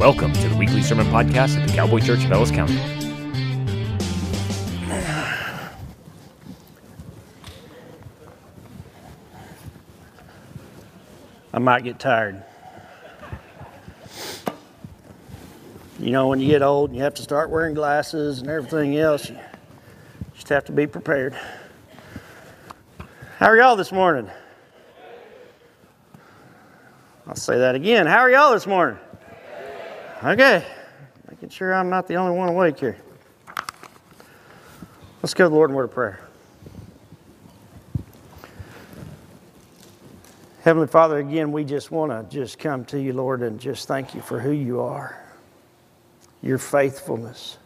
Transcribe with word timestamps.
Welcome 0.00 0.32
to 0.32 0.48
the 0.48 0.56
weekly 0.56 0.80
sermon 0.80 1.04
podcast 1.08 1.60
at 1.60 1.68
the 1.68 1.74
Cowboy 1.74 2.00
Church 2.00 2.24
of 2.24 2.32
Ellis 2.32 2.50
County. 2.50 2.80
I 11.52 11.58
might 11.58 11.84
get 11.84 11.98
tired. 11.98 12.42
You 15.98 16.12
know, 16.12 16.28
when 16.28 16.40
you 16.40 16.46
get 16.46 16.62
old 16.62 16.88
and 16.88 16.96
you 16.96 17.02
have 17.04 17.12
to 17.16 17.22
start 17.22 17.50
wearing 17.50 17.74
glasses 17.74 18.38
and 18.38 18.48
everything 18.48 18.96
else, 18.96 19.28
you 19.28 19.36
just 20.32 20.48
have 20.48 20.64
to 20.64 20.72
be 20.72 20.86
prepared. 20.86 21.36
How 23.36 23.48
are 23.48 23.56
y'all 23.58 23.76
this 23.76 23.92
morning? 23.92 24.30
I'll 27.26 27.36
say 27.36 27.58
that 27.58 27.74
again. 27.74 28.06
How 28.06 28.20
are 28.20 28.30
y'all 28.30 28.54
this 28.54 28.66
morning? 28.66 28.98
Okay. 30.22 30.66
Making 31.30 31.48
sure 31.48 31.72
I'm 31.72 31.88
not 31.88 32.06
the 32.06 32.16
only 32.16 32.36
one 32.36 32.50
awake 32.50 32.78
here. 32.78 32.98
Let's 35.22 35.32
go 35.32 35.44
to 35.44 35.48
the 35.48 35.54
Lord 35.54 35.70
in 35.70 35.76
word 35.76 35.84
of 35.84 35.92
prayer. 35.92 36.20
Heavenly 40.62 40.88
Father, 40.88 41.18
again, 41.18 41.52
we 41.52 41.64
just 41.64 41.90
want 41.90 42.12
to 42.12 42.34
just 42.34 42.58
come 42.58 42.84
to 42.86 43.00
you, 43.00 43.14
Lord, 43.14 43.40
and 43.40 43.58
just 43.58 43.88
thank 43.88 44.14
you 44.14 44.20
for 44.20 44.38
who 44.38 44.50
you 44.50 44.80
are, 44.80 45.18
your 46.42 46.58
faithfulness, 46.58 47.56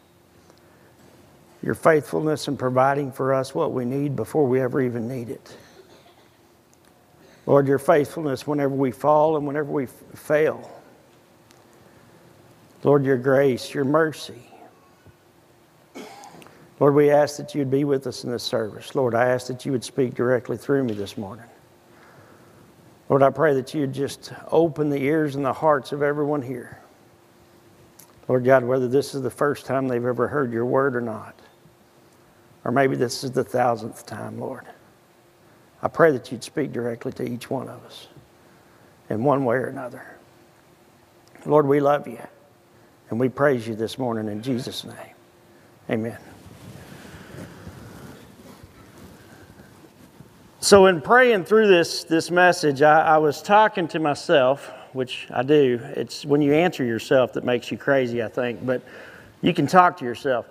your 1.60 1.74
faithfulness 1.74 2.46
in 2.46 2.56
providing 2.56 3.10
for 3.10 3.34
us 3.34 3.52
what 3.52 3.72
we 3.72 3.84
need 3.84 4.14
before 4.14 4.46
we 4.46 4.60
ever 4.60 4.80
even 4.80 5.08
need 5.08 5.28
it. 5.28 5.56
Lord, 7.46 7.66
your 7.66 7.80
faithfulness 7.80 8.46
whenever 8.46 8.74
we 8.74 8.92
fall 8.92 9.36
and 9.36 9.44
whenever 9.44 9.72
we 9.72 9.86
fail. 9.86 10.73
Lord, 12.84 13.06
your 13.06 13.16
grace, 13.16 13.72
your 13.72 13.84
mercy. 13.84 14.42
Lord, 16.78 16.94
we 16.94 17.10
ask 17.10 17.38
that 17.38 17.54
you'd 17.54 17.70
be 17.70 17.84
with 17.84 18.06
us 18.06 18.24
in 18.24 18.30
this 18.30 18.42
service. 18.42 18.94
Lord, 18.94 19.14
I 19.14 19.26
ask 19.30 19.46
that 19.46 19.64
you 19.64 19.72
would 19.72 19.82
speak 19.82 20.14
directly 20.14 20.58
through 20.58 20.84
me 20.84 20.92
this 20.92 21.16
morning. 21.16 21.46
Lord, 23.08 23.22
I 23.22 23.30
pray 23.30 23.54
that 23.54 23.72
you'd 23.72 23.94
just 23.94 24.32
open 24.50 24.90
the 24.90 25.02
ears 25.02 25.34
and 25.34 25.44
the 25.44 25.52
hearts 25.52 25.92
of 25.92 26.02
everyone 26.02 26.42
here. 26.42 26.78
Lord 28.28 28.44
God, 28.44 28.64
whether 28.64 28.88
this 28.88 29.14
is 29.14 29.22
the 29.22 29.30
first 29.30 29.64
time 29.64 29.88
they've 29.88 30.04
ever 30.04 30.28
heard 30.28 30.52
your 30.52 30.66
word 30.66 30.94
or 30.94 31.00
not, 31.00 31.38
or 32.64 32.72
maybe 32.72 32.96
this 32.96 33.24
is 33.24 33.30
the 33.30 33.44
thousandth 33.44 34.04
time, 34.04 34.38
Lord, 34.38 34.66
I 35.82 35.88
pray 35.88 36.10
that 36.12 36.30
you'd 36.32 36.44
speak 36.44 36.72
directly 36.72 37.12
to 37.12 37.22
each 37.22 37.48
one 37.48 37.68
of 37.68 37.82
us 37.84 38.08
in 39.08 39.22
one 39.22 39.44
way 39.44 39.56
or 39.56 39.66
another. 39.66 40.18
Lord, 41.46 41.66
we 41.66 41.80
love 41.80 42.08
you 42.08 42.18
and 43.10 43.20
we 43.20 43.28
praise 43.28 43.66
you 43.66 43.74
this 43.74 43.98
morning 43.98 44.28
in 44.28 44.42
Jesus' 44.42 44.84
name. 44.84 45.14
Amen. 45.90 46.18
So, 50.60 50.86
in 50.86 51.02
praying 51.02 51.44
through 51.44 51.68
this, 51.68 52.04
this 52.04 52.30
message, 52.30 52.80
I, 52.80 53.02
I, 53.02 53.18
was 53.18 53.42
talking 53.42 53.86
to 53.88 53.98
myself, 53.98 54.70
which 54.94 55.26
I 55.30 55.42
do. 55.42 55.78
It's 55.94 56.24
when 56.24 56.40
you 56.40 56.54
answer 56.54 56.82
yourself 56.82 57.34
that 57.34 57.44
makes 57.44 57.70
you 57.70 57.76
crazy, 57.76 58.22
I 58.22 58.28
think, 58.28 58.64
but 58.64 58.80
you 59.42 59.52
can 59.52 59.66
talk 59.66 59.98
to 59.98 60.06
yourself. 60.06 60.46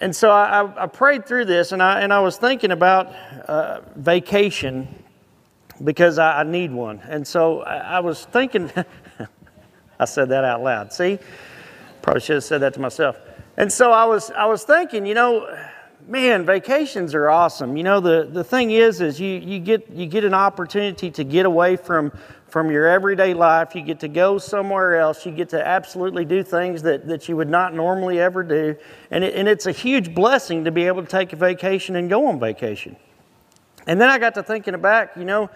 And 0.00 0.16
so 0.16 0.30
I, 0.30 0.84
I 0.84 0.86
prayed 0.86 1.26
through 1.26 1.44
this, 1.44 1.72
and 1.72 1.82
I, 1.82 2.00
and 2.00 2.14
I 2.14 2.20
was 2.20 2.38
thinking 2.38 2.70
about 2.70 3.08
uh, 3.46 3.80
vacation 3.96 4.88
because 5.84 6.18
I, 6.18 6.40
I, 6.40 6.42
need 6.42 6.72
one. 6.72 7.00
And 7.06 7.26
so 7.26 7.60
I, 7.60 8.00
was 8.00 8.24
thinking, 8.24 8.72
I 9.98 10.04
said 10.06 10.30
that 10.30 10.44
out 10.44 10.62
loud. 10.62 10.92
See, 10.94 11.18
probably 12.06 12.20
should 12.20 12.36
have 12.36 12.44
said 12.44 12.60
that 12.60 12.72
to 12.72 12.78
myself. 12.78 13.18
And 13.56 13.72
so 13.72 13.90
I 13.90 14.04
was, 14.04 14.30
I 14.30 14.46
was 14.46 14.62
thinking, 14.62 15.06
you 15.06 15.14
know, 15.14 15.52
man, 16.06 16.46
vacations 16.46 17.16
are 17.16 17.28
awesome. 17.28 17.76
You 17.76 17.82
know, 17.82 17.98
the, 17.98 18.28
the 18.30 18.44
thing 18.44 18.70
is, 18.70 19.00
is 19.00 19.18
you, 19.18 19.40
you, 19.40 19.58
get, 19.58 19.90
you 19.90 20.06
get 20.06 20.22
an 20.22 20.32
opportunity 20.32 21.10
to 21.10 21.24
get 21.24 21.46
away 21.46 21.74
from, 21.74 22.16
from 22.46 22.70
your 22.70 22.86
everyday 22.86 23.34
life. 23.34 23.74
You 23.74 23.82
get 23.82 23.98
to 24.00 24.08
go 24.08 24.38
somewhere 24.38 25.00
else. 25.00 25.26
You 25.26 25.32
get 25.32 25.48
to 25.48 25.66
absolutely 25.66 26.24
do 26.24 26.44
things 26.44 26.80
that, 26.82 27.08
that 27.08 27.28
you 27.28 27.34
would 27.34 27.50
not 27.50 27.74
normally 27.74 28.20
ever 28.20 28.44
do. 28.44 28.76
And, 29.10 29.24
it, 29.24 29.34
and 29.34 29.48
it's 29.48 29.66
a 29.66 29.72
huge 29.72 30.14
blessing 30.14 30.62
to 30.62 30.70
be 30.70 30.84
able 30.84 31.02
to 31.02 31.08
take 31.08 31.32
a 31.32 31.36
vacation 31.36 31.96
and 31.96 32.08
go 32.08 32.28
on 32.28 32.38
vacation. 32.38 32.94
And 33.88 34.00
then 34.00 34.10
I 34.10 34.20
got 34.20 34.34
to 34.34 34.44
thinking 34.44 34.80
back, 34.80 35.16
you 35.16 35.24
know, 35.24 35.50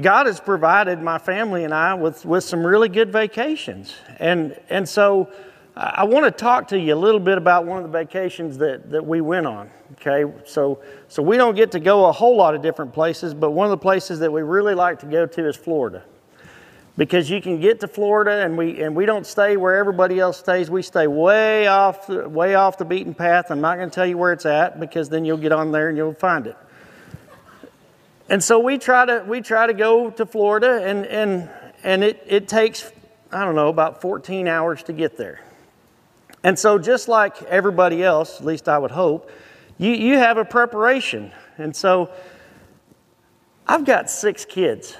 God 0.00 0.26
has 0.26 0.40
provided 0.40 1.00
my 1.00 1.18
family 1.18 1.62
and 1.62 1.72
I 1.72 1.94
with, 1.94 2.24
with 2.24 2.42
some 2.42 2.66
really 2.66 2.88
good 2.88 3.12
vacations. 3.12 3.94
And, 4.18 4.58
and 4.68 4.88
so 4.88 5.30
I 5.76 6.04
want 6.04 6.24
to 6.24 6.30
talk 6.30 6.68
to 6.68 6.78
you 6.78 6.94
a 6.94 6.96
little 6.96 7.18
bit 7.18 7.36
about 7.36 7.66
one 7.66 7.78
of 7.78 7.82
the 7.82 7.90
vacations 7.90 8.58
that, 8.58 8.90
that 8.90 9.04
we 9.04 9.20
went 9.20 9.46
on. 9.46 9.70
Okay, 9.92 10.32
so, 10.44 10.80
so 11.08 11.20
we 11.20 11.36
don't 11.36 11.56
get 11.56 11.72
to 11.72 11.80
go 11.80 12.06
a 12.06 12.12
whole 12.12 12.36
lot 12.36 12.54
of 12.54 12.62
different 12.62 12.92
places, 12.92 13.34
but 13.34 13.50
one 13.50 13.66
of 13.66 13.70
the 13.70 13.76
places 13.76 14.20
that 14.20 14.32
we 14.32 14.42
really 14.42 14.74
like 14.74 15.00
to 15.00 15.06
go 15.06 15.26
to 15.26 15.48
is 15.48 15.56
Florida. 15.56 16.04
Because 16.96 17.28
you 17.28 17.42
can 17.42 17.60
get 17.60 17.80
to 17.80 17.88
Florida 17.88 18.44
and 18.44 18.56
we, 18.56 18.80
and 18.82 18.94
we 18.94 19.04
don't 19.04 19.26
stay 19.26 19.56
where 19.56 19.74
everybody 19.76 20.20
else 20.20 20.38
stays. 20.38 20.70
We 20.70 20.82
stay 20.82 21.08
way 21.08 21.66
off, 21.66 22.06
the, 22.06 22.28
way 22.28 22.54
off 22.54 22.78
the 22.78 22.84
beaten 22.84 23.12
path. 23.12 23.50
I'm 23.50 23.60
not 23.60 23.76
going 23.76 23.90
to 23.90 23.94
tell 23.94 24.06
you 24.06 24.16
where 24.16 24.32
it's 24.32 24.46
at 24.46 24.78
because 24.78 25.08
then 25.08 25.24
you'll 25.24 25.38
get 25.38 25.50
on 25.50 25.72
there 25.72 25.88
and 25.88 25.96
you'll 25.96 26.14
find 26.14 26.46
it. 26.46 26.56
And 28.28 28.42
so 28.42 28.60
we 28.60 28.78
try 28.78 29.06
to, 29.06 29.24
we 29.26 29.40
try 29.40 29.66
to 29.66 29.74
go 29.74 30.10
to 30.10 30.24
Florida 30.24 30.84
and, 30.84 31.04
and, 31.06 31.50
and 31.82 32.04
it, 32.04 32.22
it 32.26 32.46
takes, 32.46 32.92
I 33.32 33.44
don't 33.44 33.56
know, 33.56 33.68
about 33.68 34.00
14 34.00 34.46
hours 34.46 34.84
to 34.84 34.92
get 34.92 35.16
there. 35.16 35.40
And 36.44 36.58
so, 36.58 36.78
just 36.78 37.08
like 37.08 37.42
everybody 37.44 38.04
else, 38.04 38.38
at 38.38 38.46
least 38.46 38.68
I 38.68 38.78
would 38.78 38.90
hope, 38.90 39.30
you, 39.78 39.90
you 39.92 40.18
have 40.18 40.36
a 40.36 40.44
preparation. 40.44 41.32
And 41.56 41.74
so, 41.74 42.12
I've 43.66 43.86
got 43.86 44.10
six 44.10 44.44
kids. 44.44 44.94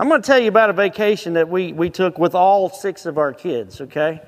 I'm 0.00 0.08
going 0.08 0.22
to 0.22 0.26
tell 0.26 0.38
you 0.38 0.48
about 0.48 0.70
a 0.70 0.72
vacation 0.72 1.34
that 1.34 1.48
we, 1.48 1.74
we 1.74 1.90
took 1.90 2.18
with 2.18 2.34
all 2.34 2.70
six 2.70 3.04
of 3.04 3.18
our 3.18 3.34
kids, 3.34 3.82
okay? 3.82 4.22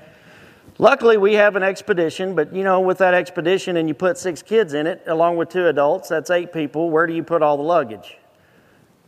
Luckily, 0.77 1.17
we 1.17 1.33
have 1.33 1.55
an 1.55 1.63
expedition, 1.63 2.35
but 2.35 2.53
you 2.53 2.63
know, 2.63 2.79
with 2.81 2.99
that 2.99 3.15
expedition 3.15 3.77
and 3.77 3.87
you 3.87 3.95
put 3.95 4.19
six 4.19 4.43
kids 4.43 4.75
in 4.75 4.85
it, 4.85 5.01
along 5.07 5.37
with 5.37 5.49
two 5.49 5.65
adults, 5.67 6.09
that's 6.09 6.29
eight 6.29 6.53
people. 6.53 6.91
Where 6.91 7.07
do 7.07 7.13
you 7.13 7.23
put 7.23 7.41
all 7.41 7.57
the 7.57 7.63
luggage? 7.63 8.17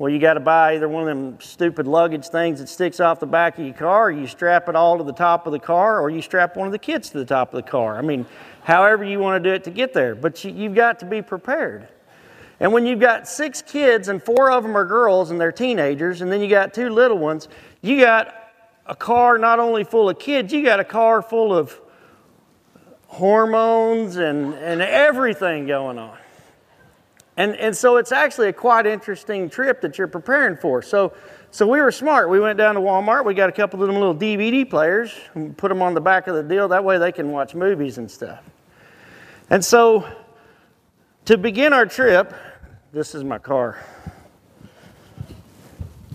Well, 0.04 0.12
you 0.12 0.20
got 0.20 0.34
to 0.34 0.42
buy 0.42 0.76
either 0.76 0.90
one 0.90 1.04
of 1.04 1.08
them 1.08 1.40
stupid 1.40 1.88
luggage 1.88 2.28
things 2.28 2.60
that 2.60 2.68
sticks 2.68 3.00
off 3.00 3.22
the 3.22 3.26
back 3.26 3.58
of 3.58 3.64
your 3.64 3.74
car, 3.74 4.08
or 4.08 4.12
you 4.12 4.28
strap 4.28 4.68
it 4.68 4.76
all 4.76 4.98
to 4.98 5.04
the 5.06 5.14
top 5.14 5.48
of 5.48 5.54
the 5.54 5.60
car, 5.60 6.02
or 6.02 6.10
you 6.10 6.22
strap 6.22 6.58
one 6.58 6.68
of 6.68 6.74
the 6.74 6.78
kids 6.78 7.10
to 7.12 7.20
the 7.20 7.24
top 7.24 7.54
of 7.54 7.64
the 7.64 7.72
car. 7.72 7.98
I 7.98 8.02
mean, 8.02 8.26
however 8.64 9.06
you 9.06 9.20
want 9.20 9.42
to 9.42 9.50
do 9.50 9.56
it 9.56 9.64
to 9.64 9.72
get 9.72 9.94
there. 9.94 10.14
But 10.14 10.44
you, 10.44 10.64
have 10.64 10.76
got 10.76 11.00
to 11.00 11.06
be 11.06 11.22
prepared. 11.22 11.88
And 12.60 12.74
when 12.74 12.86
you've 12.86 13.00
got 13.00 13.30
six 13.30 13.62
kids 13.62 14.10
and 14.10 14.22
four 14.22 14.52
of 14.52 14.64
them 14.64 14.76
are 14.76 14.84
girls 14.84 15.32
and 15.32 15.40
they're 15.40 15.54
teenagers, 15.54 16.20
and 16.20 16.30
then 16.30 16.42
you 16.42 16.50
got 16.50 16.74
two 16.74 16.90
little 16.90 17.18
ones, 17.18 17.48
you 17.82 18.02
got 18.02 18.36
a 18.86 18.98
car 18.98 19.38
not 19.38 19.60
only 19.60 19.86
full 19.86 20.10
of 20.10 20.20
kids, 20.20 20.52
you 20.52 20.66
got 20.66 20.82
a 20.82 20.84
car 20.84 21.22
full 21.22 21.56
of 21.56 21.80
hormones 23.08 24.18
and, 24.18 24.54
and 24.56 24.82
everything 24.82 25.66
going 25.66 25.98
on. 25.98 26.18
And, 27.36 27.56
and 27.56 27.76
so 27.76 27.98
it's 27.98 28.12
actually 28.12 28.50
a 28.50 28.54
quite 28.54 28.86
interesting 28.86 29.50
trip 29.50 29.82
that 29.82 29.98
you're 29.98 30.08
preparing 30.08 30.56
for. 30.56 30.82
So, 30.82 31.14
so 31.50 31.68
we 31.68 31.82
were 31.82 31.92
smart. 31.92 32.30
We 32.30 32.40
went 32.40 32.58
down 32.58 32.76
to 32.76 32.82
Walmart. 32.82 33.26
We 33.26 33.34
got 33.34 33.50
a 33.50 33.54
couple 33.54 33.82
of 33.82 33.88
them 33.88 33.96
little 33.96 34.16
DVD 34.16 34.70
players 34.70 35.14
and 35.34 35.58
put 35.58 35.70
them 35.70 35.82
on 35.82 35.94
the 35.94 36.02
back 36.02 36.28
of 36.28 36.36
the 36.36 36.44
deal. 36.44 36.68
That 36.68 36.84
way 36.84 36.98
they 36.98 37.12
can 37.12 37.32
watch 37.32 37.56
movies 37.56 37.98
and 37.98 38.10
stuff. 38.10 38.44
And 39.50 39.66
so 39.66 40.08
to 41.26 41.38
begin 41.38 41.74
our 41.74 41.86
trip, 41.86 42.34
this 42.92 43.16
is 43.16 43.24
my 43.24 43.40
car. 43.40 43.84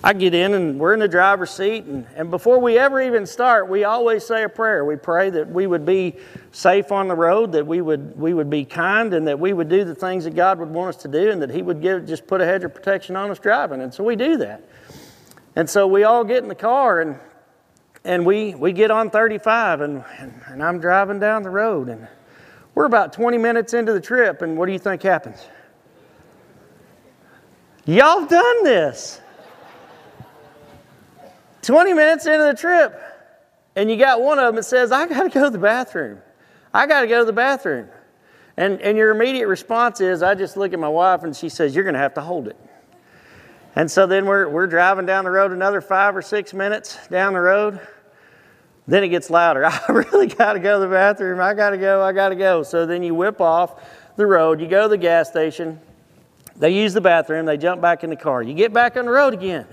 I 0.02 0.12
get 0.12 0.32
in 0.32 0.54
and 0.54 0.78
we're 0.78 0.94
in 0.94 1.00
the 1.00 1.08
driver's 1.08 1.50
seat, 1.50 1.84
and, 1.84 2.06
and 2.14 2.30
before 2.30 2.60
we 2.60 2.78
ever 2.78 3.00
even 3.00 3.26
start, 3.26 3.68
we 3.68 3.82
always 3.82 4.24
say 4.24 4.44
a 4.44 4.48
prayer. 4.48 4.84
We 4.84 4.94
pray 4.94 5.30
that 5.30 5.50
we 5.50 5.66
would 5.66 5.84
be 5.84 6.16
safe 6.52 6.92
on 6.92 7.08
the 7.08 7.16
road, 7.16 7.50
that 7.52 7.66
we 7.66 7.80
would, 7.80 8.16
we 8.16 8.32
would 8.32 8.48
be 8.48 8.64
kind, 8.64 9.12
and 9.12 9.26
that 9.26 9.40
we 9.40 9.52
would 9.52 9.68
do 9.68 9.84
the 9.84 9.96
things 9.96 10.22
that 10.24 10.36
God 10.36 10.60
would 10.60 10.68
want 10.68 10.94
us 10.94 11.02
to 11.02 11.08
do, 11.08 11.30
and 11.30 11.42
that 11.42 11.50
He 11.50 11.62
would 11.62 11.82
give, 11.82 12.06
just 12.06 12.28
put 12.28 12.40
a 12.40 12.44
hedge 12.44 12.62
of 12.62 12.74
protection 12.74 13.16
on 13.16 13.30
us 13.30 13.40
driving. 13.40 13.80
And 13.80 13.92
so 13.92 14.04
we 14.04 14.14
do 14.14 14.36
that. 14.36 14.62
And 15.56 15.68
so 15.68 15.88
we 15.88 16.04
all 16.04 16.22
get 16.22 16.44
in 16.44 16.48
the 16.48 16.54
car, 16.54 17.00
and, 17.00 17.18
and 18.04 18.24
we, 18.24 18.54
we 18.54 18.72
get 18.72 18.92
on 18.92 19.10
35, 19.10 19.80
and, 19.80 20.04
and, 20.18 20.40
and 20.46 20.62
I'm 20.62 20.78
driving 20.78 21.18
down 21.18 21.42
the 21.42 21.50
road, 21.50 21.88
and 21.88 22.06
we're 22.76 22.84
about 22.84 23.12
20 23.12 23.36
minutes 23.36 23.74
into 23.74 23.92
the 23.92 24.00
trip, 24.00 24.42
and 24.42 24.56
what 24.56 24.66
do 24.66 24.72
you 24.72 24.78
think 24.78 25.02
happens? 25.02 25.44
Y'all 27.84 28.26
done 28.26 28.62
this. 28.62 29.20
20 31.62 31.92
minutes 31.92 32.26
into 32.26 32.44
the 32.44 32.54
trip, 32.54 33.00
and 33.76 33.90
you 33.90 33.96
got 33.96 34.20
one 34.20 34.38
of 34.38 34.46
them 34.46 34.56
that 34.56 34.64
says, 34.64 34.92
I 34.92 35.06
got 35.06 35.24
to 35.24 35.28
go 35.28 35.44
to 35.44 35.50
the 35.50 35.58
bathroom. 35.58 36.20
I 36.72 36.86
got 36.86 37.02
to 37.02 37.06
go 37.06 37.20
to 37.20 37.24
the 37.24 37.32
bathroom. 37.32 37.88
And, 38.56 38.80
and 38.80 38.98
your 38.98 39.10
immediate 39.10 39.46
response 39.46 40.00
is, 40.00 40.22
I 40.22 40.34
just 40.34 40.56
look 40.56 40.72
at 40.72 40.80
my 40.80 40.88
wife 40.88 41.22
and 41.22 41.34
she 41.34 41.48
says, 41.48 41.74
You're 41.74 41.84
going 41.84 41.94
to 41.94 42.00
have 42.00 42.14
to 42.14 42.20
hold 42.20 42.48
it. 42.48 42.56
And 43.76 43.88
so 43.88 44.06
then 44.06 44.26
we're, 44.26 44.48
we're 44.48 44.66
driving 44.66 45.06
down 45.06 45.24
the 45.24 45.30
road 45.30 45.52
another 45.52 45.80
five 45.80 46.16
or 46.16 46.22
six 46.22 46.52
minutes 46.52 46.98
down 47.06 47.34
the 47.34 47.40
road. 47.40 47.80
Then 48.88 49.04
it 49.04 49.10
gets 49.10 49.30
louder. 49.30 49.64
I 49.66 49.80
really 49.92 50.26
got 50.26 50.54
to 50.54 50.58
go 50.58 50.80
to 50.80 50.86
the 50.86 50.92
bathroom. 50.92 51.40
I 51.40 51.54
got 51.54 51.70
to 51.70 51.78
go. 51.78 52.02
I 52.02 52.12
got 52.12 52.30
to 52.30 52.34
go. 52.34 52.64
So 52.64 52.86
then 52.86 53.04
you 53.04 53.14
whip 53.14 53.40
off 53.40 53.80
the 54.16 54.26
road. 54.26 54.60
You 54.60 54.66
go 54.66 54.82
to 54.82 54.88
the 54.88 54.96
gas 54.96 55.28
station. 55.28 55.78
They 56.56 56.70
use 56.70 56.94
the 56.94 57.00
bathroom. 57.00 57.46
They 57.46 57.56
jump 57.56 57.80
back 57.80 58.02
in 58.02 58.10
the 58.10 58.16
car. 58.16 58.42
You 58.42 58.54
get 58.54 58.72
back 58.72 58.96
on 58.96 59.04
the 59.04 59.12
road 59.12 59.34
again. 59.34 59.66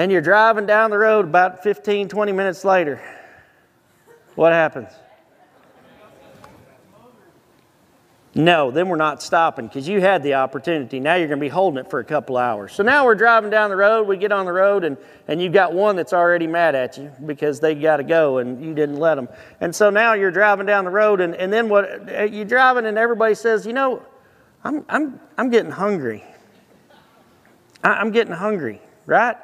And 0.00 0.10
you're 0.10 0.22
driving 0.22 0.64
down 0.64 0.88
the 0.88 0.96
road 0.96 1.26
about 1.26 1.62
15, 1.62 2.08
20 2.08 2.32
minutes 2.32 2.64
later. 2.64 3.02
What 4.34 4.54
happens? 4.54 4.88
No, 8.34 8.70
then 8.70 8.88
we're 8.88 8.96
not 8.96 9.22
stopping 9.22 9.66
because 9.66 9.86
you 9.86 10.00
had 10.00 10.22
the 10.22 10.32
opportunity. 10.32 11.00
Now 11.00 11.16
you're 11.16 11.28
going 11.28 11.38
to 11.38 11.44
be 11.44 11.50
holding 11.50 11.84
it 11.84 11.90
for 11.90 11.98
a 11.98 12.04
couple 12.04 12.38
hours. 12.38 12.72
So 12.72 12.82
now 12.82 13.04
we're 13.04 13.14
driving 13.14 13.50
down 13.50 13.68
the 13.68 13.76
road. 13.76 14.08
We 14.08 14.16
get 14.16 14.32
on 14.32 14.46
the 14.46 14.54
road, 14.54 14.84
and, 14.84 14.96
and 15.28 15.38
you've 15.42 15.52
got 15.52 15.74
one 15.74 15.96
that's 15.96 16.14
already 16.14 16.46
mad 16.46 16.74
at 16.74 16.96
you 16.96 17.12
because 17.26 17.60
they 17.60 17.74
got 17.74 17.98
to 17.98 18.02
go 18.02 18.38
and 18.38 18.64
you 18.64 18.72
didn't 18.72 18.96
let 18.96 19.16
them. 19.16 19.28
And 19.60 19.76
so 19.76 19.90
now 19.90 20.14
you're 20.14 20.30
driving 20.30 20.64
down 20.64 20.86
the 20.86 20.90
road, 20.90 21.20
and, 21.20 21.34
and 21.34 21.52
then 21.52 21.68
what 21.68 22.08
eh, 22.08 22.24
you're 22.24 22.46
driving, 22.46 22.86
and 22.86 22.96
everybody 22.96 23.34
says, 23.34 23.66
You 23.66 23.74
know, 23.74 24.02
I'm, 24.64 24.82
I'm, 24.88 25.20
I'm 25.36 25.50
getting 25.50 25.72
hungry. 25.72 26.24
I, 27.84 27.96
I'm 27.96 28.12
getting 28.12 28.32
hungry, 28.32 28.80
right? 29.04 29.36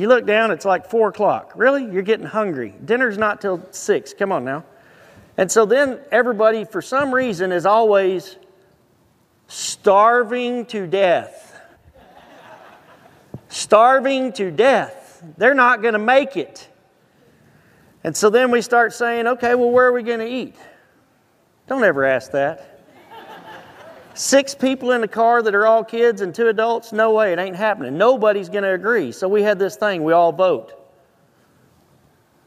You 0.00 0.08
look 0.08 0.24
down, 0.24 0.50
it's 0.50 0.64
like 0.64 0.88
four 0.88 1.10
o'clock. 1.10 1.52
Really? 1.54 1.84
You're 1.84 2.00
getting 2.00 2.24
hungry. 2.24 2.74
Dinner's 2.86 3.18
not 3.18 3.42
till 3.42 3.62
six. 3.70 4.14
Come 4.14 4.32
on 4.32 4.46
now. 4.46 4.64
And 5.36 5.52
so 5.52 5.66
then 5.66 6.00
everybody, 6.10 6.64
for 6.64 6.80
some 6.80 7.12
reason, 7.12 7.52
is 7.52 7.66
always 7.66 8.38
starving 9.46 10.64
to 10.66 10.86
death. 10.86 11.60
starving 13.50 14.32
to 14.32 14.50
death. 14.50 15.22
They're 15.36 15.52
not 15.52 15.82
going 15.82 15.92
to 15.92 15.98
make 15.98 16.34
it. 16.34 16.66
And 18.02 18.16
so 18.16 18.30
then 18.30 18.50
we 18.50 18.62
start 18.62 18.94
saying, 18.94 19.26
okay, 19.26 19.54
well, 19.54 19.70
where 19.70 19.84
are 19.84 19.92
we 19.92 20.02
going 20.02 20.20
to 20.20 20.26
eat? 20.26 20.56
Don't 21.66 21.84
ever 21.84 22.06
ask 22.06 22.30
that. 22.30 22.69
Six 24.14 24.54
people 24.54 24.92
in 24.92 25.00
the 25.00 25.08
car 25.08 25.42
that 25.42 25.54
are 25.54 25.66
all 25.66 25.84
kids 25.84 26.20
and 26.20 26.34
two 26.34 26.48
adults? 26.48 26.92
No 26.92 27.12
way, 27.12 27.32
it 27.32 27.38
ain't 27.38 27.56
happening. 27.56 27.96
Nobody's 27.96 28.48
going 28.48 28.64
to 28.64 28.74
agree. 28.74 29.12
So 29.12 29.28
we 29.28 29.42
had 29.42 29.58
this 29.58 29.76
thing, 29.76 30.04
we 30.04 30.12
all 30.12 30.32
vote. 30.32 30.74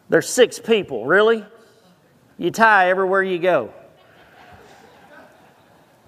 There's 0.09 0.29
six 0.29 0.59
people, 0.59 1.05
really? 1.05 1.45
You 2.37 2.51
tie 2.51 2.89
everywhere 2.89 3.23
you 3.23 3.39
go. 3.39 3.73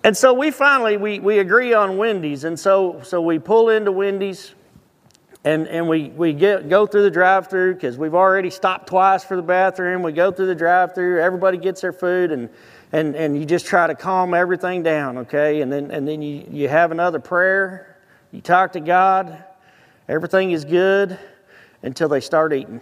And 0.03 0.15
so 0.15 0.33
we 0.33 0.51
finally 0.51 0.97
we, 0.97 1.19
we 1.19 1.39
agree 1.39 1.73
on 1.73 1.97
Wendy's, 1.97 2.43
and 2.43 2.59
so 2.59 3.01
so 3.03 3.21
we 3.21 3.39
pull 3.39 3.69
into 3.69 3.91
Wendy's, 3.91 4.53
and 5.45 5.67
and 5.67 5.87
we 5.87 6.09
we 6.09 6.33
get 6.33 6.67
go 6.67 6.85
through 6.87 7.03
the 7.03 7.11
drive-through 7.11 7.75
because 7.75 7.97
we've 7.97 8.15
already 8.15 8.49
stopped 8.49 8.87
twice 8.87 9.23
for 9.23 9.35
the 9.35 9.43
bathroom. 9.43 10.01
We 10.01 10.11
go 10.11 10.31
through 10.31 10.47
the 10.47 10.55
drive-through. 10.55 11.21
Everybody 11.21 11.57
gets 11.57 11.81
their 11.81 11.93
food, 11.93 12.31
and 12.31 12.49
and 12.91 13.15
and 13.15 13.37
you 13.37 13.45
just 13.45 13.67
try 13.67 13.85
to 13.85 13.95
calm 13.95 14.33
everything 14.33 14.81
down, 14.81 15.19
okay? 15.19 15.61
And 15.61 15.71
then 15.71 15.91
and 15.91 16.07
then 16.07 16.21
you 16.21 16.45
you 16.49 16.67
have 16.67 16.91
another 16.91 17.19
prayer. 17.19 17.97
You 18.31 18.41
talk 18.41 18.73
to 18.73 18.79
God. 18.79 19.43
Everything 20.09 20.51
is 20.51 20.65
good 20.65 21.17
until 21.83 22.09
they 22.09 22.19
start 22.19 22.51
eating. 22.51 22.81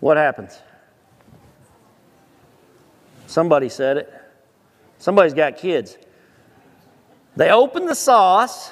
What 0.00 0.16
happens? 0.16 0.58
Somebody 3.26 3.68
said 3.68 3.98
it. 3.98 4.12
Somebody's 4.98 5.34
got 5.34 5.58
kids. 5.58 5.98
They 7.36 7.50
open 7.50 7.84
the 7.84 7.94
sauce, 7.94 8.70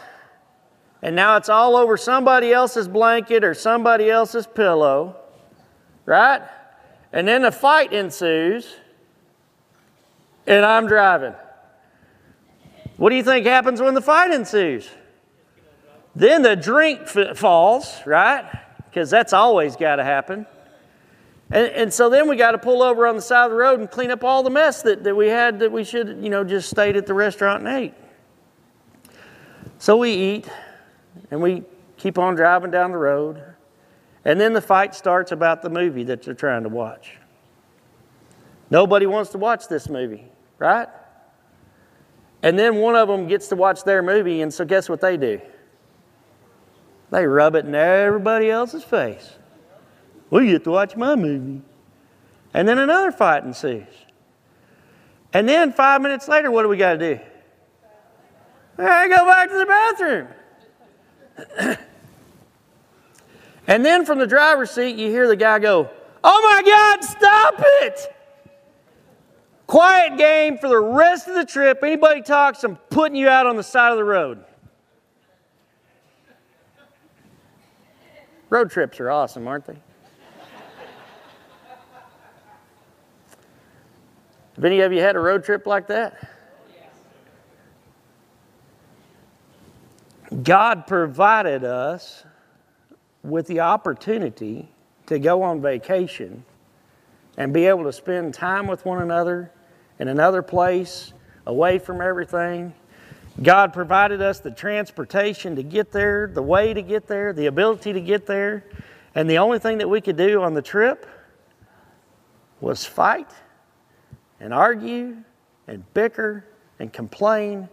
and 1.05 1.15
now 1.15 1.37
it's 1.37 1.51
all 1.51 1.77
over 1.77 1.99
somebody 1.99 2.51
else's 2.51 2.89
blanket 2.89 3.45
or 3.45 3.53
somebody 3.53 4.09
else's 4.09 4.47
pillow, 4.47 5.15
right? 6.07 6.41
And 7.13 7.29
then 7.29 7.45
a 7.45 7.53
fight 7.53 7.93
ensues, 7.93 8.75
and 10.47 10.65
I'm 10.65 10.87
driving. 10.87 11.35
What 12.97 13.11
do 13.11 13.17
you 13.17 13.23
think 13.23 13.45
happens 13.45 13.83
when 13.83 13.93
the 13.93 14.01
fight 14.01 14.31
ensues? 14.31 14.89
Then 16.17 16.41
the 16.41 16.57
drink 16.57 17.07
falls, 17.37 18.01
right? 18.07 18.51
Because 18.87 19.11
that's 19.11 19.35
always 19.35 19.77
got 19.77 19.97
to 19.97 20.05
happen. 20.05 20.47
And, 21.51 21.67
and 21.73 21.93
so 21.93 22.09
then 22.09 22.31
we 22.31 22.37
got 22.37 22.53
to 22.53 22.59
pull 22.59 22.83
over 22.83 23.07
on 23.07 23.17
the 23.17 23.23
side 23.23 23.45
of 23.45 23.51
the 23.51 23.59
road 23.59 23.79
and 23.79 23.91
clean 23.91 24.11
up 24.11 24.25
all 24.25 24.43
the 24.43 24.49
mess 24.49 24.81
that, 24.81 25.05
that 25.05 25.15
we 25.15 25.29
had 25.29 25.59
that 25.59 25.71
we 25.71 25.85
should, 25.85 26.17
you 26.23 26.31
know, 26.31 26.45
just 26.45 26.71
stayed 26.71 26.97
at 26.97 27.05
the 27.05 27.13
restaurant 27.13 27.63
and 27.63 27.77
ate. 27.77 27.95
So 29.77 29.99
we 29.99 30.15
eat 30.15 30.49
and 31.31 31.41
we 31.41 31.63
keep 31.97 32.19
on 32.19 32.35
driving 32.35 32.71
down 32.71 32.91
the 32.91 32.99
road. 32.99 33.43
And 34.25 34.41
then 34.41 34.53
the 34.53 34.61
fight 34.61 34.95
starts 34.95 35.33
about 35.33 35.63
the 35.63 35.71
movie 35.71 36.05
that 36.05 36.23
they're 36.23 36.35
trying 36.35 36.63
to 36.63 36.69
watch. 36.69 37.19
Nobody 38.71 39.07
wants 39.07 39.31
to 39.33 39.39
watch 39.39 39.69
this 39.69 39.89
movie, 39.89 40.25
right? 40.59 40.89
And 42.43 42.59
then 42.59 42.77
one 42.77 42.97
of 42.97 43.09
them 43.09 43.27
gets 43.27 43.49
to 43.49 43.57
watch 43.57 43.85
their 43.85 44.03
movie, 44.03 44.43
and 44.43 44.53
so 44.53 44.65
guess 44.65 44.89
what 44.89 45.01
they 45.01 45.17
do? 45.17 45.41
They 47.11 47.27
rub 47.27 47.55
it 47.55 47.65
in 47.65 47.75
everybody 47.75 48.51
else's 48.51 48.83
face. 48.83 49.37
You 50.33 50.47
get 50.47 50.65
to 50.65 50.71
watch 50.71 50.97
my 50.97 51.15
movie. 51.15 51.63
And 52.53 52.69
then 52.69 52.79
another 52.79 53.13
fight 53.13 53.45
ensues. 53.45 53.87
And 55.33 55.49
then 55.49 55.73
five 55.73 56.03
minutes 56.03 56.29
later, 56.29 56.51
what 56.51 56.63
do 56.63 56.69
we 56.69 56.77
got 56.77 56.95
to 56.95 57.15
do? 57.15 57.21
I 58.79 59.09
go 59.09 59.25
back 59.25 59.49
to 59.49 59.59
the 59.59 59.67
bathroom. 59.67 60.29
and 63.67 63.85
then 63.85 64.05
from 64.05 64.19
the 64.19 64.27
driver's 64.27 64.71
seat, 64.71 64.97
you 64.97 65.11
hear 65.11 65.29
the 65.29 65.37
guy 65.37 65.59
go, 65.59 65.91
Oh 66.23 66.41
my 66.43 66.63
God, 66.69 67.05
stop 67.05 67.55
it! 67.59 68.01
Quiet 69.67 70.17
game 70.17 70.59
for 70.59 70.69
the 70.69 70.79
rest 70.79 71.29
of 71.29 71.35
the 71.35 71.45
trip. 71.45 71.81
Anybody 71.83 72.23
talks, 72.23 72.65
I'm 72.65 72.77
putting 72.77 73.17
you 73.17 73.29
out 73.29 73.47
on 73.47 73.57
the 73.57 73.63
side 73.63 73.93
of 73.93 73.99
the 73.99 74.05
road. 74.05 74.45
Road 78.51 78.71
trips 78.71 79.01
are 79.01 79.11
awesome, 79.11 79.49
aren't 79.49 79.67
they? 79.67 79.77
Have 84.55 84.65
any 84.65 84.81
of 84.81 84.93
you 84.93 85.01
had 85.01 85.17
a 85.17 85.21
road 85.21 85.45
trip 85.45 85.67
like 85.67 85.89
that? 85.89 86.34
God 90.43 90.87
provided 90.87 91.65
us 91.65 92.25
with 93.23 93.47
the 93.47 93.61
opportunity 93.61 94.69
to 95.07 95.19
go 95.19 95.43
on 95.43 95.61
vacation 95.61 96.45
and 97.37 97.53
be 97.53 97.67
able 97.67 97.85
to 97.85 97.93
spend 97.93 98.35
time 98.35 98.67
with 98.67 98.85
one 98.85 99.03
another 99.03 99.51
in 99.99 100.09
another 100.09 100.43
place, 100.43 101.13
away 101.47 101.79
from 101.79 102.01
everything. 102.01 102.75
God 103.43 103.73
provided 103.73 104.23
us 104.23 104.41
the 104.41 104.51
transportation 104.51 105.57
to 105.57 105.63
get 105.63 105.93
there, 105.93 106.31
the 106.33 106.43
way 106.43 106.73
to 106.73 106.83
get 106.83 107.07
there, 107.07 107.33
the 107.33 107.47
ability 107.47 107.93
to 107.93 108.01
get 108.01 108.27
there. 108.27 108.65
And 109.15 109.29
the 109.29 109.39
only 109.39 109.59
thing 109.59 109.79
that 109.79 109.89
we 109.89 110.01
could 110.01 110.17
do 110.17 110.43
on 110.43 110.55
the 110.55 110.63
trip 110.63 111.07
was 112.61 112.85
fight 112.85 113.31
and 114.41 114.55
argue 114.55 115.17
and 115.67 115.95
bicker 115.95 116.45
and 116.79 116.93
complain. 116.93 117.69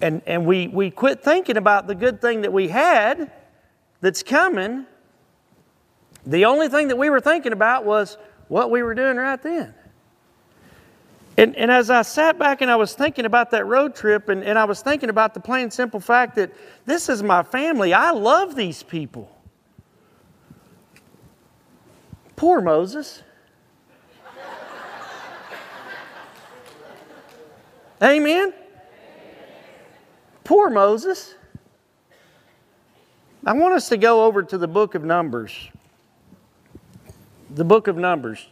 And, 0.00 0.22
and 0.26 0.44
we, 0.46 0.68
we 0.68 0.90
quit 0.90 1.22
thinking 1.22 1.56
about 1.56 1.86
the 1.86 1.94
good 1.94 2.20
thing 2.20 2.42
that 2.42 2.52
we 2.52 2.68
had 2.68 3.30
that's 4.00 4.22
coming. 4.22 4.86
The 6.26 6.44
only 6.44 6.68
thing 6.68 6.88
that 6.88 6.96
we 6.96 7.10
were 7.10 7.20
thinking 7.20 7.52
about 7.52 7.84
was 7.84 8.18
what 8.48 8.70
we 8.70 8.82
were 8.82 8.94
doing 8.94 9.16
right 9.16 9.40
then. 9.40 9.74
And, 11.36 11.56
and 11.56 11.70
as 11.70 11.90
I 11.90 12.02
sat 12.02 12.38
back 12.38 12.60
and 12.60 12.70
I 12.70 12.76
was 12.76 12.94
thinking 12.94 13.24
about 13.24 13.50
that 13.50 13.66
road 13.66 13.94
trip, 13.94 14.28
and, 14.28 14.44
and 14.44 14.58
I 14.58 14.64
was 14.64 14.82
thinking 14.82 15.10
about 15.10 15.34
the 15.34 15.40
plain 15.40 15.70
simple 15.70 16.00
fact 16.00 16.36
that 16.36 16.52
this 16.86 17.08
is 17.08 17.22
my 17.22 17.42
family, 17.42 17.92
I 17.92 18.10
love 18.10 18.54
these 18.54 18.82
people. 18.82 19.30
Poor 22.36 22.60
Moses. 22.60 23.22
Amen? 28.02 28.52
Poor 30.44 30.68
Moses. 30.68 31.34
I 33.46 33.54
want 33.54 33.74
us 33.74 33.88
to 33.88 33.96
go 33.96 34.24
over 34.24 34.42
to 34.42 34.58
the 34.58 34.68
book 34.68 34.94
of 34.94 35.02
Numbers. 35.02 35.70
The 37.50 37.64
book 37.64 37.88
of 37.88 37.96
Numbers. 37.96 38.46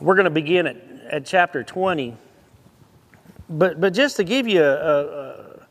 We're 0.00 0.16
going 0.16 0.24
to 0.24 0.30
begin 0.30 0.66
at, 0.66 0.76
at 1.08 1.26
chapter 1.26 1.62
20. 1.62 2.16
But, 3.48 3.80
but 3.80 3.92
just 3.92 4.16
to 4.16 4.24
give 4.24 4.48
you 4.48 4.62
a, 4.64 5.04
a, 5.04 5.66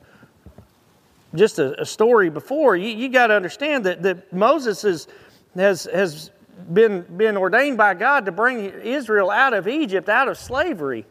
just 1.35 1.59
a, 1.59 1.81
a, 1.81 1.85
story 1.85 2.29
before, 2.29 2.77
you, 2.77 2.89
you 2.89 3.09
got 3.09 3.27
to 3.27 3.33
understand 3.33 3.85
that, 3.85 4.03
that 4.03 4.31
Moses 4.31 4.85
is, 4.85 5.07
has, 5.55 5.85
has 5.93 6.31
been, 6.73 7.01
been 7.17 7.37
ordained 7.37 7.77
by 7.77 7.93
God 7.93 8.25
to 8.25 8.31
bring 8.31 8.59
Israel 8.59 9.29
out 9.29 9.53
of 9.53 9.67
Egypt, 9.67 10.09
out 10.09 10.27
of 10.27 10.37
slavery. 10.37 11.05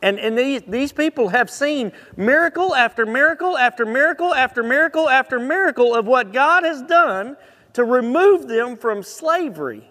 And, 0.00 0.18
and 0.18 0.38
these, 0.38 0.62
these 0.62 0.92
people 0.92 1.28
have 1.28 1.50
seen 1.50 1.92
miracle 2.16 2.74
after 2.74 3.04
miracle 3.04 3.56
after 3.58 3.84
miracle 3.84 4.32
after 4.32 4.62
miracle 4.62 5.08
after 5.08 5.38
miracle 5.38 5.94
of 5.94 6.06
what 6.06 6.32
God 6.32 6.64
has 6.64 6.82
done 6.82 7.36
to 7.72 7.84
remove 7.84 8.46
them 8.46 8.76
from 8.76 9.02
slavery. 9.02 9.90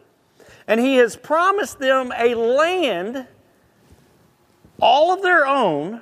And 0.66 0.80
He 0.80 0.96
has 0.96 1.16
promised 1.16 1.80
them 1.80 2.14
a 2.18 2.36
land, 2.36 3.28
all 4.82 5.14
of 5.14 5.22
their 5.22 5.46
own, 5.46 6.02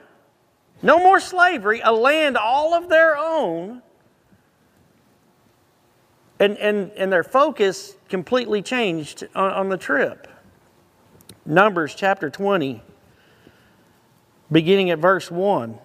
no 0.82 1.00
more 1.00 1.20
slavery, 1.20 1.82
a 1.84 1.92
land 1.92 2.38
all 2.38 2.74
of 2.74 2.90
their 2.90 3.18
own. 3.18 3.82
And, 6.40 6.58
and, 6.58 6.92
and 6.92 7.12
their 7.12 7.24
focus 7.24 7.96
completely 8.10 8.62
changed 8.62 9.28
on, 9.36 9.52
on 9.52 9.70
the 9.70 9.78
trip. 9.78 10.28
Numbers 11.46 11.96
chapter 11.96 12.30
20 12.30 12.82
beginning 14.52 14.90
at 14.90 15.00
verse 15.00 15.32
1. 15.32 15.80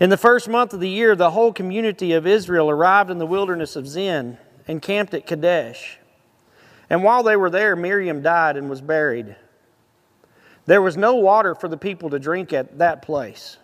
In 0.00 0.10
the 0.10 0.16
first 0.16 0.48
month 0.48 0.72
of 0.72 0.80
the 0.80 0.88
year, 0.88 1.14
the 1.14 1.30
whole 1.30 1.52
community 1.52 2.12
of 2.12 2.26
Israel 2.26 2.70
arrived 2.70 3.10
in 3.10 3.18
the 3.18 3.26
wilderness 3.26 3.76
of 3.76 3.86
Zin 3.86 4.38
and 4.66 4.82
camped 4.82 5.14
at 5.14 5.26
Kadesh. 5.26 5.98
And 6.90 7.02
while 7.02 7.22
they 7.22 7.36
were 7.36 7.50
there, 7.50 7.76
Miriam 7.76 8.22
died 8.22 8.56
and 8.56 8.68
was 8.68 8.80
buried. 8.80 9.36
There 10.66 10.82
was 10.82 10.96
no 10.96 11.14
water 11.14 11.54
for 11.54 11.68
the 11.68 11.76
people 11.76 12.10
to 12.10 12.18
drink 12.18 12.52
at 12.52 12.78
that 12.78 13.02
place. 13.02 13.58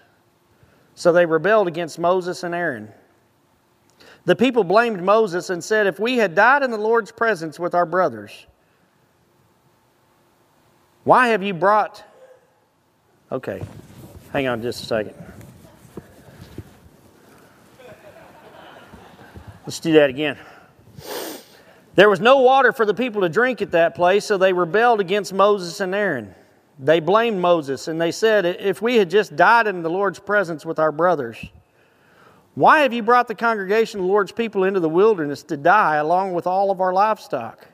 So 0.94 1.12
they 1.12 1.26
rebelled 1.26 1.68
against 1.68 1.98
Moses 1.98 2.42
and 2.42 2.54
Aaron. 2.54 2.92
The 4.28 4.36
people 4.36 4.62
blamed 4.62 5.02
Moses 5.02 5.48
and 5.48 5.64
said, 5.64 5.86
If 5.86 5.98
we 5.98 6.18
had 6.18 6.34
died 6.34 6.62
in 6.62 6.70
the 6.70 6.76
Lord's 6.76 7.10
presence 7.10 7.58
with 7.58 7.74
our 7.74 7.86
brothers, 7.86 8.46
why 11.04 11.28
have 11.28 11.42
you 11.42 11.54
brought 11.54 12.04
Okay, 13.32 13.62
hang 14.30 14.46
on 14.46 14.60
just 14.60 14.82
a 14.82 14.86
second. 14.86 15.14
Let's 19.64 19.80
do 19.80 19.94
that 19.94 20.10
again. 20.10 20.36
There 21.94 22.10
was 22.10 22.20
no 22.20 22.40
water 22.40 22.74
for 22.74 22.84
the 22.84 22.92
people 22.92 23.22
to 23.22 23.30
drink 23.30 23.62
at 23.62 23.70
that 23.70 23.94
place, 23.94 24.26
so 24.26 24.36
they 24.36 24.52
rebelled 24.52 25.00
against 25.00 25.32
Moses 25.32 25.80
and 25.80 25.94
Aaron. 25.94 26.34
They 26.78 27.00
blamed 27.00 27.40
Moses 27.40 27.88
and 27.88 27.98
they 27.98 28.12
said, 28.12 28.44
If 28.44 28.82
we 28.82 28.96
had 28.96 29.08
just 29.08 29.36
died 29.36 29.66
in 29.66 29.82
the 29.82 29.88
Lord's 29.88 30.18
presence 30.18 30.66
with 30.66 30.78
our 30.78 30.92
brothers, 30.92 31.42
why 32.58 32.80
have 32.80 32.92
you 32.92 33.04
brought 33.04 33.28
the 33.28 33.36
congregation 33.36 34.00
of 34.00 34.06
the 34.06 34.10
Lord's 34.10 34.32
people 34.32 34.64
into 34.64 34.80
the 34.80 34.88
wilderness 34.88 35.44
to 35.44 35.56
die 35.56 35.94
along 35.94 36.32
with 36.32 36.44
all 36.44 36.72
of 36.72 36.80
our 36.80 36.92
livestock? 36.92 37.68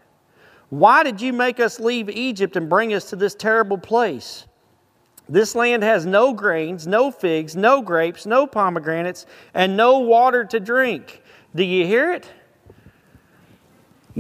Why 0.69 1.03
did 1.03 1.23
you 1.23 1.33
make 1.33 1.59
us 1.59 1.81
leave 1.81 2.11
Egypt 2.11 2.55
and 2.55 2.69
bring 2.69 2.93
us 2.93 3.09
to 3.09 3.17
this 3.17 3.35
terrible 3.35 3.79
place? 3.79 4.47
This 5.27 5.55
land 5.55 5.83
has 5.83 6.05
no 6.05 6.35
grains, 6.35 6.87
no 6.87 7.11
figs, 7.11 7.57
no 7.57 7.81
grapes, 7.81 8.27
no 8.27 8.47
pomegranates, 8.47 9.25
and 9.55 9.75
no 9.75 10.01
water 10.01 10.45
to 10.45 10.61
drink. 10.61 11.23
Do 11.55 11.65
you 11.65 11.87
hear 11.87 12.13
it? 12.13 12.31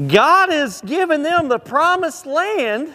God 0.09 0.49
has 0.49 0.80
given 0.80 1.23
them 1.23 1.49
the 1.49 1.59
promised 1.59 2.25
land, 2.25 2.94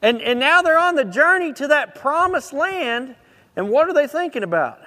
and, 0.00 0.22
and 0.22 0.40
now 0.40 0.62
they're 0.62 0.78
on 0.78 0.94
the 0.94 1.04
journey 1.04 1.52
to 1.52 1.68
that 1.68 1.96
promised 1.96 2.54
land, 2.54 3.14
and 3.56 3.68
what 3.68 3.90
are 3.90 3.92
they 3.92 4.06
thinking 4.06 4.42
about? 4.42 4.80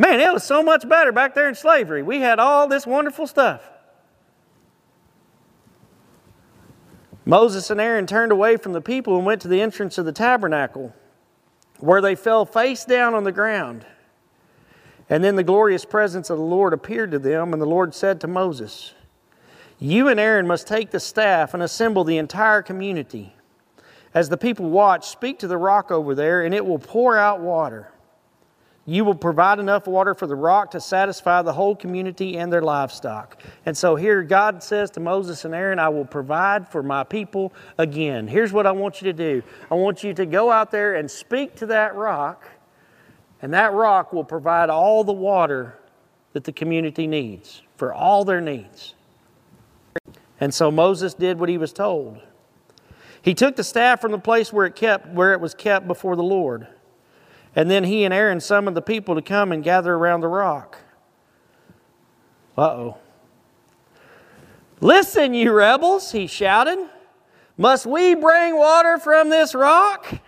Man, 0.00 0.20
it 0.20 0.32
was 0.32 0.44
so 0.44 0.62
much 0.62 0.88
better 0.88 1.10
back 1.10 1.34
there 1.34 1.48
in 1.48 1.56
slavery. 1.56 2.04
We 2.04 2.20
had 2.20 2.38
all 2.38 2.68
this 2.68 2.86
wonderful 2.86 3.26
stuff. 3.26 3.68
Moses 7.24 7.68
and 7.68 7.80
Aaron 7.80 8.06
turned 8.06 8.30
away 8.30 8.56
from 8.56 8.72
the 8.72 8.80
people 8.80 9.16
and 9.16 9.26
went 9.26 9.42
to 9.42 9.48
the 9.48 9.60
entrance 9.60 9.98
of 9.98 10.06
the 10.06 10.12
tabernacle, 10.12 10.94
where 11.78 12.00
they 12.00 12.14
fell 12.14 12.46
face 12.46 12.84
down 12.84 13.12
on 13.12 13.24
the 13.24 13.32
ground. 13.32 13.84
And 15.10 15.24
then 15.24 15.34
the 15.34 15.42
glorious 15.42 15.84
presence 15.84 16.30
of 16.30 16.38
the 16.38 16.44
Lord 16.44 16.72
appeared 16.72 17.10
to 17.10 17.18
them, 17.18 17.52
and 17.52 17.60
the 17.60 17.66
Lord 17.66 17.92
said 17.92 18.20
to 18.20 18.28
Moses, 18.28 18.94
You 19.80 20.06
and 20.08 20.20
Aaron 20.20 20.46
must 20.46 20.68
take 20.68 20.90
the 20.90 21.00
staff 21.00 21.54
and 21.54 21.62
assemble 21.62 22.04
the 22.04 22.18
entire 22.18 22.62
community. 22.62 23.34
As 24.14 24.28
the 24.28 24.38
people 24.38 24.70
watch, 24.70 25.08
speak 25.08 25.40
to 25.40 25.48
the 25.48 25.56
rock 25.56 25.90
over 25.90 26.14
there, 26.14 26.44
and 26.44 26.54
it 26.54 26.64
will 26.64 26.78
pour 26.78 27.18
out 27.18 27.40
water. 27.40 27.90
You 28.88 29.04
will 29.04 29.14
provide 29.14 29.58
enough 29.58 29.86
water 29.86 30.14
for 30.14 30.26
the 30.26 30.34
rock 30.34 30.70
to 30.70 30.80
satisfy 30.80 31.42
the 31.42 31.52
whole 31.52 31.76
community 31.76 32.38
and 32.38 32.50
their 32.50 32.62
livestock. 32.62 33.38
And 33.66 33.76
so 33.76 33.96
here 33.96 34.22
God 34.22 34.62
says 34.62 34.90
to 34.92 35.00
Moses 35.00 35.44
and 35.44 35.54
Aaron, 35.54 35.78
I 35.78 35.90
will 35.90 36.06
provide 36.06 36.66
for 36.66 36.82
my 36.82 37.04
people 37.04 37.52
again. 37.76 38.26
Here's 38.26 38.50
what 38.50 38.66
I 38.66 38.72
want 38.72 39.02
you 39.02 39.12
to 39.12 39.12
do 39.12 39.42
I 39.70 39.74
want 39.74 40.02
you 40.02 40.14
to 40.14 40.24
go 40.24 40.50
out 40.50 40.70
there 40.70 40.94
and 40.94 41.10
speak 41.10 41.54
to 41.56 41.66
that 41.66 41.96
rock, 41.96 42.48
and 43.42 43.52
that 43.52 43.74
rock 43.74 44.14
will 44.14 44.24
provide 44.24 44.70
all 44.70 45.04
the 45.04 45.12
water 45.12 45.78
that 46.32 46.44
the 46.44 46.52
community 46.52 47.06
needs 47.06 47.60
for 47.76 47.92
all 47.92 48.24
their 48.24 48.40
needs. 48.40 48.94
And 50.40 50.54
so 50.54 50.70
Moses 50.70 51.12
did 51.12 51.38
what 51.38 51.50
he 51.50 51.58
was 51.58 51.74
told. 51.74 52.22
He 53.20 53.34
took 53.34 53.54
the 53.54 53.64
staff 53.64 54.00
from 54.00 54.12
the 54.12 54.18
place 54.18 54.50
where 54.50 54.64
it 54.64 54.76
kept 54.76 55.08
where 55.08 55.34
it 55.34 55.42
was 55.42 55.52
kept 55.52 55.86
before 55.86 56.16
the 56.16 56.22
Lord. 56.22 56.68
And 57.56 57.70
then 57.70 57.84
he 57.84 58.04
and 58.04 58.14
Aaron 58.14 58.40
summoned 58.40 58.76
the 58.76 58.82
people 58.82 59.14
to 59.14 59.22
come 59.22 59.52
and 59.52 59.64
gather 59.64 59.94
around 59.94 60.20
the 60.20 60.28
rock. 60.28 60.78
Uh 62.56 62.62
oh. 62.62 62.98
Listen, 64.80 65.34
you 65.34 65.52
rebels, 65.52 66.12
he 66.12 66.26
shouted. 66.26 66.78
Must 67.56 67.86
we 67.86 68.14
bring 68.14 68.56
water 68.56 68.98
from 68.98 69.28
this 69.28 69.54
rock? 69.54 70.20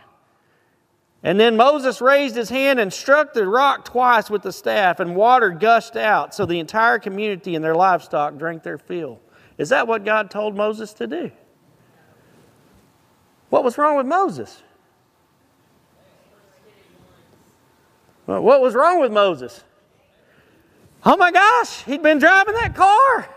And 1.23 1.39
then 1.39 1.57
Moses 1.57 2.01
raised 2.01 2.35
his 2.35 2.49
hand 2.49 2.81
and 2.81 2.93
struck 2.93 3.33
the 3.33 3.47
rock 3.47 3.85
twice 3.85 4.31
with 4.31 4.43
the 4.43 4.53
staff, 4.53 5.01
and 5.01 5.15
water 5.15 5.51
gushed 5.51 5.97
out, 5.97 6.35
so 6.35 6.47
the 6.47 6.59
entire 6.59 6.99
community 6.99 7.55
and 7.55 7.65
their 7.65 7.75
livestock 7.75 8.39
drank 8.39 8.63
their 8.63 8.79
fill. 8.79 9.21
Is 9.59 9.69
that 9.69 9.87
what 9.87 10.05
God 10.05 10.31
told 10.31 10.57
Moses 10.57 10.95
to 10.95 11.07
do? 11.07 11.31
What 13.51 13.65
was 13.65 13.77
wrong 13.77 13.97
with 13.97 14.07
Moses? 14.07 14.63
What 18.39 18.61
was 18.61 18.75
wrong 18.75 19.01
with 19.01 19.11
Moses? 19.11 19.65
Oh 21.05 21.17
my 21.17 21.33
gosh, 21.33 21.83
he'd 21.85 22.03
been 22.03 22.19
driving 22.19 22.55
that 22.55 22.75
car. 22.75 23.29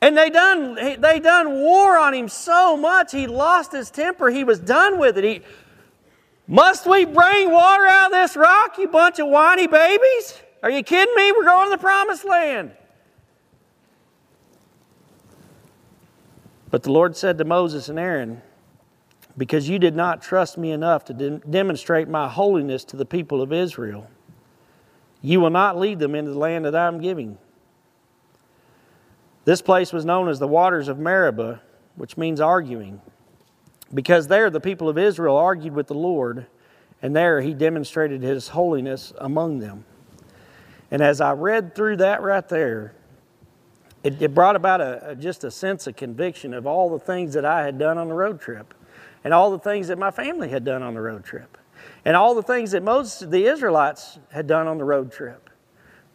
And 0.00 0.16
they 0.16 0.30
done, 0.30 0.74
they 0.74 1.20
done 1.20 1.54
war 1.54 1.98
on 1.98 2.14
him 2.14 2.28
so 2.28 2.76
much, 2.76 3.12
he 3.12 3.26
lost 3.26 3.72
his 3.72 3.90
temper. 3.90 4.30
He 4.30 4.44
was 4.44 4.58
done 4.58 4.98
with 4.98 5.18
it. 5.18 5.24
He, 5.24 5.42
Must 6.46 6.86
we 6.86 7.04
bring 7.04 7.50
water 7.50 7.86
out 7.86 8.06
of 8.06 8.12
this 8.12 8.36
rock, 8.36 8.78
you 8.78 8.88
bunch 8.88 9.18
of 9.18 9.28
whiny 9.28 9.66
babies? 9.66 10.40
Are 10.62 10.70
you 10.70 10.82
kidding 10.82 11.14
me? 11.14 11.32
We're 11.32 11.44
going 11.44 11.66
to 11.66 11.70
the 11.70 11.78
promised 11.78 12.24
land. 12.24 12.72
But 16.70 16.82
the 16.82 16.92
Lord 16.92 17.16
said 17.16 17.38
to 17.38 17.44
Moses 17.44 17.88
and 17.88 17.98
Aaron, 17.98 18.42
because 19.38 19.68
you 19.68 19.78
did 19.78 19.94
not 19.94 20.20
trust 20.20 20.58
me 20.58 20.72
enough 20.72 21.04
to 21.06 21.14
de- 21.14 21.38
demonstrate 21.38 22.08
my 22.08 22.28
holiness 22.28 22.84
to 22.84 22.96
the 22.96 23.06
people 23.06 23.40
of 23.40 23.52
Israel. 23.52 24.10
You 25.22 25.40
will 25.40 25.50
not 25.50 25.78
lead 25.78 26.00
them 26.00 26.14
into 26.16 26.32
the 26.32 26.38
land 26.38 26.64
that 26.64 26.74
I'm 26.74 27.00
giving. 27.00 27.38
This 29.44 29.62
place 29.62 29.92
was 29.92 30.04
known 30.04 30.28
as 30.28 30.40
the 30.40 30.48
waters 30.48 30.88
of 30.88 30.98
Meribah, 30.98 31.62
which 31.94 32.16
means 32.16 32.40
arguing, 32.40 33.00
because 33.94 34.26
there 34.26 34.50
the 34.50 34.60
people 34.60 34.88
of 34.88 34.98
Israel 34.98 35.36
argued 35.36 35.74
with 35.74 35.86
the 35.86 35.94
Lord, 35.94 36.46
and 37.00 37.14
there 37.14 37.40
he 37.40 37.54
demonstrated 37.54 38.22
his 38.22 38.48
holiness 38.48 39.12
among 39.18 39.60
them. 39.60 39.84
And 40.90 41.00
as 41.00 41.20
I 41.20 41.32
read 41.32 41.74
through 41.74 41.98
that 41.98 42.22
right 42.22 42.46
there, 42.48 42.94
it, 44.02 44.20
it 44.20 44.34
brought 44.34 44.56
about 44.56 44.80
a, 44.80 45.10
a, 45.10 45.14
just 45.14 45.44
a 45.44 45.50
sense 45.50 45.86
of 45.86 45.96
conviction 45.96 46.54
of 46.54 46.66
all 46.66 46.90
the 46.90 46.98
things 46.98 47.34
that 47.34 47.44
I 47.44 47.64
had 47.64 47.78
done 47.78 47.98
on 47.98 48.08
the 48.08 48.14
road 48.14 48.40
trip 48.40 48.74
and 49.24 49.34
all 49.34 49.50
the 49.50 49.58
things 49.58 49.88
that 49.88 49.98
my 49.98 50.10
family 50.10 50.48
had 50.48 50.64
done 50.64 50.82
on 50.82 50.94
the 50.94 51.00
road 51.00 51.24
trip, 51.24 51.58
and 52.04 52.16
all 52.16 52.34
the 52.34 52.42
things 52.42 52.70
that 52.72 52.82
Moses, 52.82 53.28
the 53.28 53.46
Israelites, 53.46 54.18
had 54.30 54.46
done 54.46 54.66
on 54.66 54.78
the 54.78 54.84
road 54.84 55.12
trip. 55.12 55.50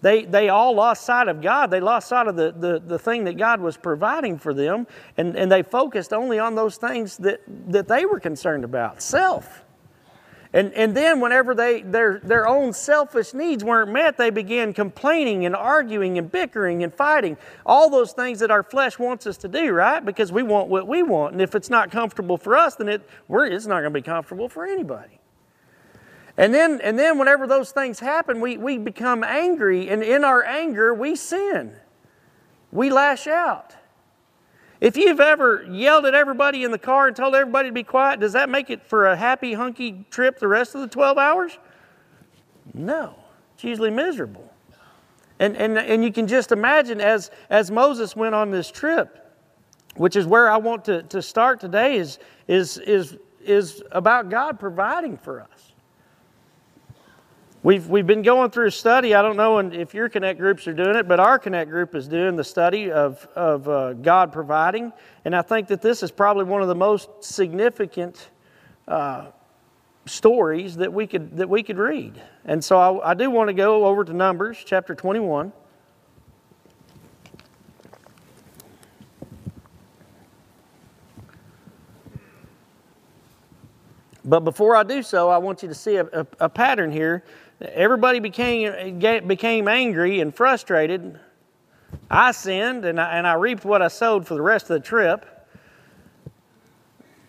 They, 0.02 0.26
they 0.26 0.50
all 0.50 0.76
lost 0.76 1.06
sight 1.06 1.30
of 1.30 1.42
God. 1.42 1.72
They 1.72 1.80
lost 1.80 2.10
sight 2.10 2.28
of 2.28 2.36
the, 2.36 2.52
the, 2.52 2.84
the 2.86 3.00
thing 3.00 3.24
that 3.24 3.38
God 3.38 3.62
was 3.62 3.78
providing 3.78 4.38
for 4.38 4.54
them, 4.54 4.86
and, 5.16 5.38
and 5.38 5.50
they 5.50 5.64
focused 5.64 6.12
only 6.12 6.40
on 6.40 6.56
those 6.56 6.76
things 6.76 7.16
that, 7.18 7.40
that 7.70 7.88
they 7.88 8.06
were 8.06 8.20
concerned 8.20 8.66
about 8.66 9.02
self. 9.02 9.63
And, 10.56 10.72
and 10.74 10.96
then, 10.96 11.20
whenever 11.20 11.56
they, 11.56 11.82
their, 11.82 12.20
their 12.20 12.48
own 12.48 12.74
selfish 12.74 13.34
needs 13.34 13.64
weren't 13.64 13.92
met, 13.92 14.18
they 14.18 14.30
began 14.30 14.72
complaining 14.72 15.48
and 15.48 15.56
arguing 15.56 16.20
and 16.20 16.32
bickering 16.32 16.84
and 16.84 16.94
fighting. 16.94 17.38
All 17.66 17.90
those 17.90 18.14
things 18.14 18.40
that 18.40 18.52
our 18.52 18.62
flesh 18.62 19.00
wants 19.00 19.26
us 19.26 19.36
to 19.38 19.48
do, 19.48 19.72
right? 19.72 20.06
Because 20.06 20.32
we 20.32 20.44
want 20.44 20.70
what 20.70 20.88
we 20.88 21.02
want. 21.02 21.34
And 21.34 21.42
if 21.42 21.56
it's 21.56 21.72
not 21.72 21.90
comfortable 21.90 22.38
for 22.38 22.56
us, 22.56 22.76
then 22.76 22.88
it, 22.88 23.10
we're, 23.28 23.48
it's 23.48 23.66
not 23.66 23.82
going 23.82 23.94
to 23.94 24.00
be 24.00 24.04
comfortable 24.04 24.48
for 24.48 24.68
anybody. 24.68 25.20
And 26.38 26.54
then, 26.54 26.80
and 26.82 27.00
then, 27.00 27.18
whenever 27.18 27.48
those 27.48 27.72
things 27.72 28.00
happen, 28.00 28.40
we, 28.40 28.58
we 28.58 28.78
become 28.78 29.24
angry. 29.24 29.90
And 29.90 30.04
in 30.04 30.24
our 30.24 30.44
anger, 30.44 30.94
we 30.94 31.16
sin, 31.16 31.74
we 32.72 32.92
lash 32.92 33.26
out. 33.26 33.76
If 34.84 34.98
you've 34.98 35.22
ever 35.22 35.66
yelled 35.72 36.06
at 36.06 36.14
everybody 36.14 36.66
in 36.66 36.72
the 36.72 36.78
car 36.78 37.08
and 37.08 37.16
told 37.16 37.36
everybody 37.36 37.70
to 37.70 37.74
be 37.74 37.84
quiet, 37.84 38.20
does 38.20 38.34
that 38.34 38.50
make 38.50 38.70
it 38.70 38.86
for 38.86 39.08
a 39.08 39.16
happy, 39.16 39.54
hunky 39.54 40.06
trip 40.12 40.40
the 40.40 40.48
rest 40.50 40.76
of 40.76 40.82
the 40.82 40.90
12 40.90 41.18
hours? 41.18 41.58
No. 42.74 43.16
It's 43.56 43.64
usually 43.64 43.92
miserable. 43.92 44.54
And, 45.40 45.56
and, 45.56 45.78
and 45.78 46.04
you 46.04 46.12
can 46.12 46.28
just 46.28 46.52
imagine 46.52 47.00
as, 47.00 47.32
as 47.50 47.72
Moses 47.72 48.14
went 48.14 48.36
on 48.36 48.52
this 48.52 48.70
trip, 48.70 49.34
which 49.96 50.18
is 50.18 50.28
where 50.28 50.50
I 50.50 50.58
want 50.58 50.84
to, 50.84 51.04
to 51.04 51.22
start 51.22 51.62
today, 51.62 51.96
is, 51.96 52.20
is, 52.50 52.78
is, 52.80 53.16
is 53.40 53.82
about 53.94 54.30
God 54.30 54.60
providing 54.60 55.16
for 55.16 55.40
us. 55.40 55.73
We've, 57.64 57.88
we've 57.88 58.06
been 58.06 58.24
going 58.24 58.52
through 58.52 58.68
a 58.68 58.72
study. 58.72 59.16
I 59.16 59.22
don't 59.22 59.38
know 59.38 59.58
if 59.60 59.94
your 59.94 60.10
Connect 60.10 60.38
groups 60.38 60.68
are 60.68 60.74
doing 60.74 60.98
it, 60.98 61.08
but 61.08 61.22
our 61.22 61.40
Connect 61.40 61.72
group 61.72 61.96
is 61.96 62.10
doing 62.10 62.36
the 62.36 62.44
study 62.44 62.92
of, 62.92 63.26
of 63.38 63.70
uh, 63.70 63.94
God 63.94 64.34
providing. 64.34 64.92
And 65.24 65.34
I 65.34 65.44
think 65.44 65.70
that 65.70 65.82
this 65.82 66.04
is 66.04 66.12
probably 66.12 66.44
one 66.44 66.62
of 66.62 66.68
the 66.68 66.76
most 66.76 67.24
significant 67.24 68.32
uh, 68.86 69.28
stories 70.06 70.76
that 70.76 70.92
we, 70.92 71.08
could, 71.08 71.38
that 71.38 71.48
we 71.48 71.64
could 71.64 71.78
read. 71.78 72.22
And 72.44 72.62
so 72.62 73.00
I, 73.00 73.12
I 73.12 73.14
do 73.14 73.32
want 73.32 73.48
to 73.48 73.54
go 73.54 73.86
over 73.86 74.04
to 74.04 74.12
Numbers 74.12 74.62
chapter 74.66 74.94
21. 74.94 75.54
But 84.26 84.42
before 84.42 84.76
I 84.76 84.84
do 84.84 85.04
so, 85.04 85.30
I 85.30 85.38
want 85.38 85.64
you 85.64 85.70
to 85.70 85.76
see 85.76 85.98
a, 85.98 86.06
a, 86.06 86.28
a 86.42 86.50
pattern 86.50 86.92
here 86.92 87.24
Everybody 87.64 88.20
became, 88.20 89.00
became 89.00 89.68
angry 89.70 90.20
and 90.20 90.36
frustrated. 90.36 91.20
I 92.12 92.32
sinned 92.32 92.84
and 92.84 93.00
I, 93.00 93.18
and 93.18 93.26
I 93.26 93.36
reaped 93.36 93.64
what 93.64 93.82
I 93.82 93.88
sowed 93.88 94.28
for 94.28 94.34
the 94.34 94.42
rest 94.42 94.70
of 94.70 94.82
the 94.82 94.86
trip. 94.86 95.26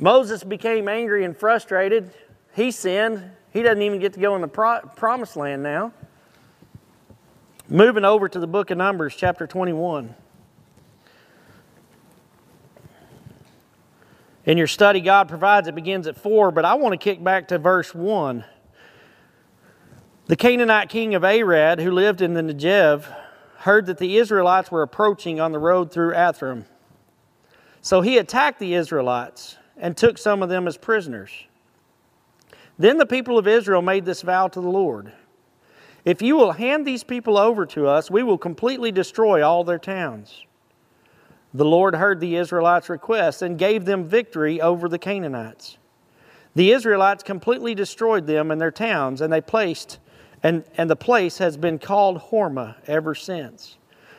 Moses 0.00 0.42
became 0.42 0.88
angry 0.88 1.24
and 1.24 1.36
frustrated. 1.36 2.12
He 2.54 2.72
sinned. 2.72 3.30
He 3.52 3.62
doesn't 3.62 3.82
even 3.82 4.00
get 4.00 4.12
to 4.14 4.20
go 4.20 4.34
in 4.34 4.40
the 4.40 4.48
pro- 4.48 4.80
promised 4.96 5.36
land 5.36 5.62
now. 5.62 5.92
Moving 7.68 8.04
over 8.04 8.28
to 8.28 8.40
the 8.40 8.46
book 8.48 8.70
of 8.70 8.78
Numbers, 8.78 9.14
chapter 9.16 9.46
21. 9.46 10.14
In 14.46 14.58
your 14.58 14.66
study, 14.66 15.00
God 15.00 15.28
provides, 15.28 15.68
it 15.68 15.74
begins 15.74 16.06
at 16.06 16.16
4, 16.16 16.50
but 16.50 16.64
I 16.64 16.74
want 16.74 16.92
to 16.92 16.98
kick 16.98 17.22
back 17.22 17.48
to 17.48 17.58
verse 17.58 17.94
1. 17.94 18.44
The 20.26 20.36
Canaanite 20.36 20.88
king 20.88 21.14
of 21.14 21.22
Arad, 21.22 21.80
who 21.80 21.90
lived 21.90 22.22
in 22.22 22.32
the 22.32 22.40
Negev, 22.40 23.14
heard 23.58 23.84
that 23.86 23.98
the 23.98 24.16
Israelites 24.16 24.70
were 24.70 24.80
approaching 24.80 25.38
on 25.38 25.52
the 25.52 25.58
road 25.58 25.92
through 25.92 26.14
Atharim. 26.14 26.64
So 27.82 28.00
he 28.00 28.16
attacked 28.16 28.58
the 28.58 28.72
Israelites 28.72 29.58
and 29.76 29.94
took 29.94 30.16
some 30.16 30.42
of 30.42 30.48
them 30.48 30.66
as 30.66 30.78
prisoners. 30.78 31.30
Then 32.78 32.96
the 32.96 33.04
people 33.04 33.36
of 33.36 33.46
Israel 33.46 33.82
made 33.82 34.06
this 34.06 34.22
vow 34.22 34.48
to 34.48 34.60
the 34.62 34.68
Lord 34.68 35.12
If 36.06 36.22
you 36.22 36.36
will 36.36 36.52
hand 36.52 36.86
these 36.86 37.04
people 37.04 37.36
over 37.36 37.66
to 37.66 37.86
us, 37.86 38.10
we 38.10 38.22
will 38.22 38.38
completely 38.38 38.90
destroy 38.90 39.46
all 39.46 39.62
their 39.62 39.78
towns. 39.78 40.46
The 41.52 41.66
Lord 41.66 41.94
heard 41.94 42.20
the 42.20 42.36
Israelites' 42.36 42.88
request 42.88 43.42
and 43.42 43.58
gave 43.58 43.84
them 43.84 44.04
victory 44.04 44.58
over 44.58 44.88
the 44.88 44.98
Canaanites. 44.98 45.76
The 46.54 46.72
Israelites 46.72 47.22
completely 47.22 47.74
destroyed 47.74 48.26
them 48.26 48.50
and 48.50 48.58
their 48.58 48.70
towns, 48.70 49.20
and 49.20 49.30
they 49.30 49.42
placed 49.42 49.98
and, 50.44 50.62
and 50.76 50.88
the 50.88 50.96
place 50.96 51.38
has 51.38 51.56
been 51.56 51.78
called 51.78 52.20
Hormah 52.20 52.76
ever 52.86 53.14
since. 53.14 53.78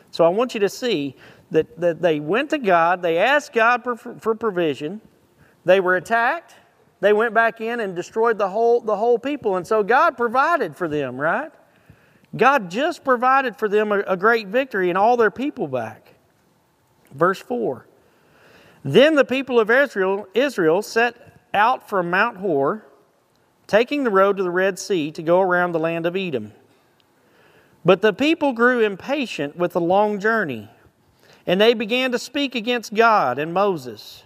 So 0.09 0.25
I 0.25 0.29
want 0.29 0.55
you 0.55 0.59
to 0.61 0.69
see 0.69 1.15
that, 1.51 1.79
that 1.79 2.01
they 2.01 2.19
went 2.19 2.49
to 2.49 2.57
God, 2.57 3.01
they 3.01 3.19
asked 3.19 3.53
God 3.53 3.83
for, 3.83 3.95
for 3.95 4.33
provision, 4.33 4.99
they 5.63 5.79
were 5.79 5.95
attacked, 5.95 6.55
they 6.99 7.13
went 7.13 7.33
back 7.33 7.61
in 7.61 7.79
and 7.79 7.95
destroyed 7.95 8.39
the 8.39 8.49
whole, 8.49 8.81
the 8.81 8.95
whole 8.95 9.19
people. 9.19 9.57
And 9.57 9.67
so 9.67 9.83
God 9.83 10.17
provided 10.17 10.75
for 10.75 10.87
them, 10.87 11.17
right? 11.17 11.51
God 12.35 12.71
just 12.71 13.03
provided 13.03 13.55
for 13.57 13.69
them 13.69 13.91
a, 13.91 13.99
a 13.99 14.17
great 14.17 14.47
victory 14.47 14.89
and 14.89 14.97
all 14.97 15.17
their 15.17 15.31
people 15.31 15.67
back. 15.67 16.15
Verse 17.13 17.39
4 17.39 17.85
Then 18.83 19.13
the 19.13 19.25
people 19.25 19.59
of 19.59 19.69
Israel, 19.69 20.27
Israel 20.33 20.81
set 20.81 21.39
out 21.53 21.87
from 21.87 22.09
Mount 22.09 22.37
Hor 22.37 22.85
taking 23.67 24.03
the 24.03 24.09
road 24.09 24.37
to 24.37 24.43
the 24.43 24.51
Red 24.51 24.77
Sea 24.79 25.11
to 25.11 25.23
go 25.23 25.41
around 25.41 25.71
the 25.71 25.79
land 25.79 26.05
of 26.05 26.15
Edom. 26.15 26.53
But 27.83 28.01
the 28.01 28.13
people 28.13 28.53
grew 28.53 28.81
impatient 28.81 29.55
with 29.55 29.73
the 29.73 29.81
long 29.81 30.19
journey, 30.19 30.69
and 31.45 31.61
they 31.61 31.73
began 31.73 32.11
to 32.11 32.19
speak 32.19 32.55
against 32.55 32.93
God 32.93 33.37
and 33.37 33.53
Moses. 33.53 34.23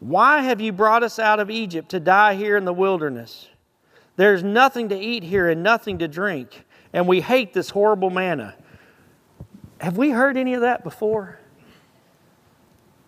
Why 0.00 0.42
have 0.42 0.60
you 0.60 0.72
brought 0.72 1.02
us 1.02 1.18
out 1.18 1.40
of 1.40 1.50
Egypt 1.50 1.88
to 1.90 2.00
die 2.00 2.34
here 2.34 2.56
in 2.56 2.64
the 2.64 2.72
wilderness? 2.72 3.48
There's 4.16 4.42
nothing 4.42 4.88
to 4.90 4.98
eat 4.98 5.22
here 5.22 5.48
and 5.48 5.62
nothing 5.62 5.98
to 5.98 6.08
drink, 6.08 6.64
and 6.92 7.08
we 7.08 7.20
hate 7.20 7.52
this 7.52 7.70
horrible 7.70 8.10
manna. 8.10 8.54
Have 9.80 9.96
we 9.96 10.10
heard 10.10 10.36
any 10.36 10.54
of 10.54 10.60
that 10.60 10.84
before? 10.84 11.38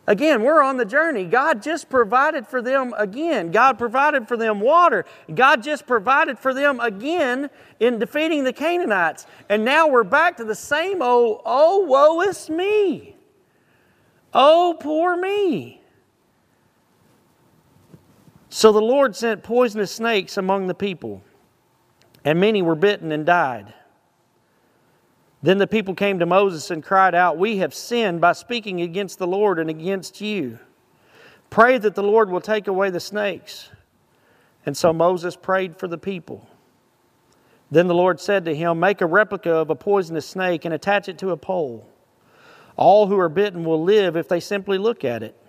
Again, 0.08 0.42
we're 0.42 0.62
on 0.62 0.76
the 0.76 0.84
journey. 0.84 1.24
God 1.24 1.62
just 1.62 1.88
provided 1.88 2.46
for 2.46 2.62
them 2.62 2.94
again. 2.96 3.50
God 3.50 3.76
provided 3.76 4.28
for 4.28 4.36
them 4.36 4.60
water. 4.60 5.04
God 5.34 5.62
just 5.62 5.86
provided 5.86 6.38
for 6.38 6.54
them 6.54 6.78
again 6.78 7.50
in 7.80 7.98
defeating 7.98 8.44
the 8.44 8.52
Canaanites. 8.52 9.26
And 9.48 9.64
now 9.64 9.88
we're 9.88 10.04
back 10.04 10.36
to 10.36 10.44
the 10.44 10.54
same 10.54 11.02
old, 11.02 11.42
oh, 11.44 11.80
woe 11.80 12.20
is 12.20 12.48
me. 12.48 13.16
Oh, 14.32 14.76
poor 14.78 15.16
me. 15.16 15.82
So 18.48 18.70
the 18.72 18.80
Lord 18.80 19.16
sent 19.16 19.42
poisonous 19.42 19.90
snakes 19.90 20.36
among 20.36 20.68
the 20.68 20.74
people, 20.74 21.22
and 22.24 22.38
many 22.38 22.62
were 22.62 22.76
bitten 22.76 23.10
and 23.10 23.26
died. 23.26 23.74
Then 25.46 25.58
the 25.58 25.68
people 25.68 25.94
came 25.94 26.18
to 26.18 26.26
Moses 26.26 26.72
and 26.72 26.82
cried 26.82 27.14
out, 27.14 27.38
We 27.38 27.58
have 27.58 27.72
sinned 27.72 28.20
by 28.20 28.32
speaking 28.32 28.80
against 28.80 29.20
the 29.20 29.28
Lord 29.28 29.60
and 29.60 29.70
against 29.70 30.20
you. 30.20 30.58
Pray 31.50 31.78
that 31.78 31.94
the 31.94 32.02
Lord 32.02 32.30
will 32.30 32.40
take 32.40 32.66
away 32.66 32.90
the 32.90 32.98
snakes. 32.98 33.70
And 34.66 34.76
so 34.76 34.92
Moses 34.92 35.36
prayed 35.36 35.78
for 35.78 35.86
the 35.86 35.98
people. 35.98 36.48
Then 37.70 37.86
the 37.86 37.94
Lord 37.94 38.18
said 38.18 38.44
to 38.46 38.56
him, 38.56 38.80
Make 38.80 39.00
a 39.00 39.06
replica 39.06 39.52
of 39.52 39.70
a 39.70 39.76
poisonous 39.76 40.26
snake 40.26 40.64
and 40.64 40.74
attach 40.74 41.08
it 41.08 41.16
to 41.18 41.30
a 41.30 41.36
pole. 41.36 41.88
All 42.74 43.06
who 43.06 43.16
are 43.16 43.28
bitten 43.28 43.64
will 43.64 43.84
live 43.84 44.16
if 44.16 44.26
they 44.26 44.40
simply 44.40 44.78
look 44.78 45.04
at 45.04 45.22
it. 45.22 45.40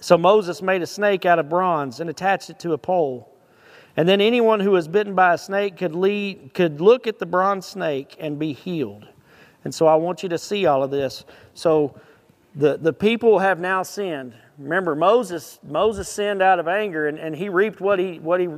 So 0.00 0.18
Moses 0.18 0.60
made 0.60 0.82
a 0.82 0.88
snake 0.88 1.24
out 1.24 1.38
of 1.38 1.48
bronze 1.48 2.00
and 2.00 2.10
attached 2.10 2.50
it 2.50 2.58
to 2.58 2.72
a 2.72 2.78
pole. 2.78 3.32
And 3.96 4.08
then 4.08 4.20
anyone 4.20 4.60
who 4.60 4.72
was 4.72 4.88
bitten 4.88 5.14
by 5.14 5.34
a 5.34 5.38
snake 5.38 5.76
could, 5.76 5.94
lead, 5.94 6.52
could 6.54 6.80
look 6.80 7.06
at 7.06 7.18
the 7.18 7.26
bronze 7.26 7.66
snake 7.66 8.16
and 8.18 8.38
be 8.38 8.52
healed. 8.52 9.06
And 9.64 9.74
so 9.74 9.86
I 9.86 9.94
want 9.94 10.22
you 10.22 10.28
to 10.30 10.38
see 10.38 10.66
all 10.66 10.82
of 10.82 10.90
this. 10.90 11.24
So 11.54 11.98
the, 12.54 12.76
the 12.76 12.92
people 12.92 13.38
have 13.38 13.60
now 13.60 13.82
sinned. 13.82 14.34
Remember, 14.58 14.94
Moses, 14.94 15.58
Moses 15.62 16.08
sinned 16.08 16.42
out 16.42 16.58
of 16.58 16.68
anger 16.68 17.08
and, 17.08 17.18
and 17.18 17.34
he 17.34 17.48
reaped 17.48 17.80
what 17.80 17.98
he, 17.98 18.18
what 18.18 18.40
he 18.40 18.48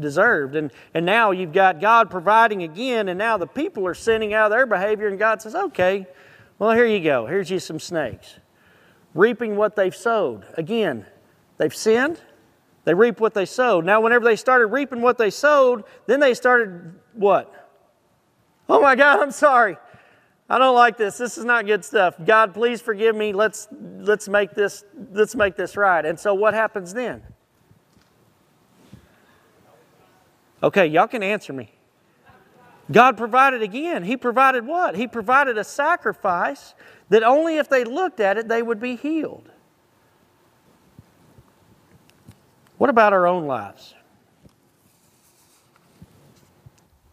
deserved. 0.00 0.56
And, 0.56 0.70
and 0.94 1.04
now 1.04 1.30
you've 1.30 1.52
got 1.52 1.80
God 1.80 2.10
providing 2.10 2.62
again, 2.62 3.08
and 3.08 3.18
now 3.18 3.36
the 3.36 3.46
people 3.46 3.86
are 3.86 3.94
sinning 3.94 4.34
out 4.34 4.46
of 4.46 4.56
their 4.56 4.66
behavior, 4.66 5.08
and 5.08 5.18
God 5.18 5.40
says, 5.40 5.54
okay, 5.54 6.06
well, 6.58 6.72
here 6.72 6.86
you 6.86 7.00
go. 7.00 7.26
Here's 7.26 7.50
you 7.50 7.58
some 7.58 7.80
snakes. 7.80 8.36
Reaping 9.14 9.56
what 9.56 9.76
they've 9.76 9.94
sowed. 9.94 10.44
Again, 10.54 11.06
they've 11.58 11.74
sinned, 11.74 12.20
they 12.86 12.94
reap 12.94 13.18
what 13.18 13.34
they 13.34 13.44
sowed. 13.44 13.84
Now, 13.84 14.00
whenever 14.00 14.24
they 14.24 14.36
started 14.36 14.68
reaping 14.68 15.02
what 15.02 15.18
they 15.18 15.28
sowed, 15.28 15.82
then 16.06 16.20
they 16.20 16.34
started 16.34 16.94
what? 17.14 17.52
Oh 18.68 18.80
my 18.80 18.94
God, 18.94 19.20
I'm 19.20 19.32
sorry. 19.32 19.76
I 20.48 20.58
don't 20.58 20.76
like 20.76 20.96
this. 20.96 21.18
This 21.18 21.36
is 21.36 21.44
not 21.44 21.66
good 21.66 21.84
stuff. 21.84 22.14
God, 22.24 22.54
please 22.54 22.80
forgive 22.80 23.16
me. 23.16 23.32
Let's 23.32 23.66
let's 23.98 24.28
make 24.28 24.54
this 24.54 24.84
let's 25.10 25.34
make 25.34 25.56
this 25.56 25.76
right. 25.76 26.06
And 26.06 26.18
so 26.18 26.32
what 26.32 26.54
happens 26.54 26.94
then? 26.94 27.22
Okay, 30.62 30.86
y'all 30.86 31.08
can 31.08 31.24
answer 31.24 31.52
me. 31.52 31.72
God 32.92 33.16
provided 33.16 33.62
again. 33.62 34.04
He 34.04 34.16
provided 34.16 34.64
what? 34.64 34.94
He 34.94 35.08
provided 35.08 35.58
a 35.58 35.64
sacrifice 35.64 36.74
that 37.08 37.24
only 37.24 37.58
if 37.58 37.68
they 37.68 37.82
looked 37.82 38.20
at 38.20 38.38
it 38.38 38.46
they 38.46 38.62
would 38.62 38.78
be 38.78 38.94
healed. 38.94 39.50
What 42.78 42.90
about 42.90 43.12
our 43.12 43.26
own 43.26 43.46
lives? 43.46 43.94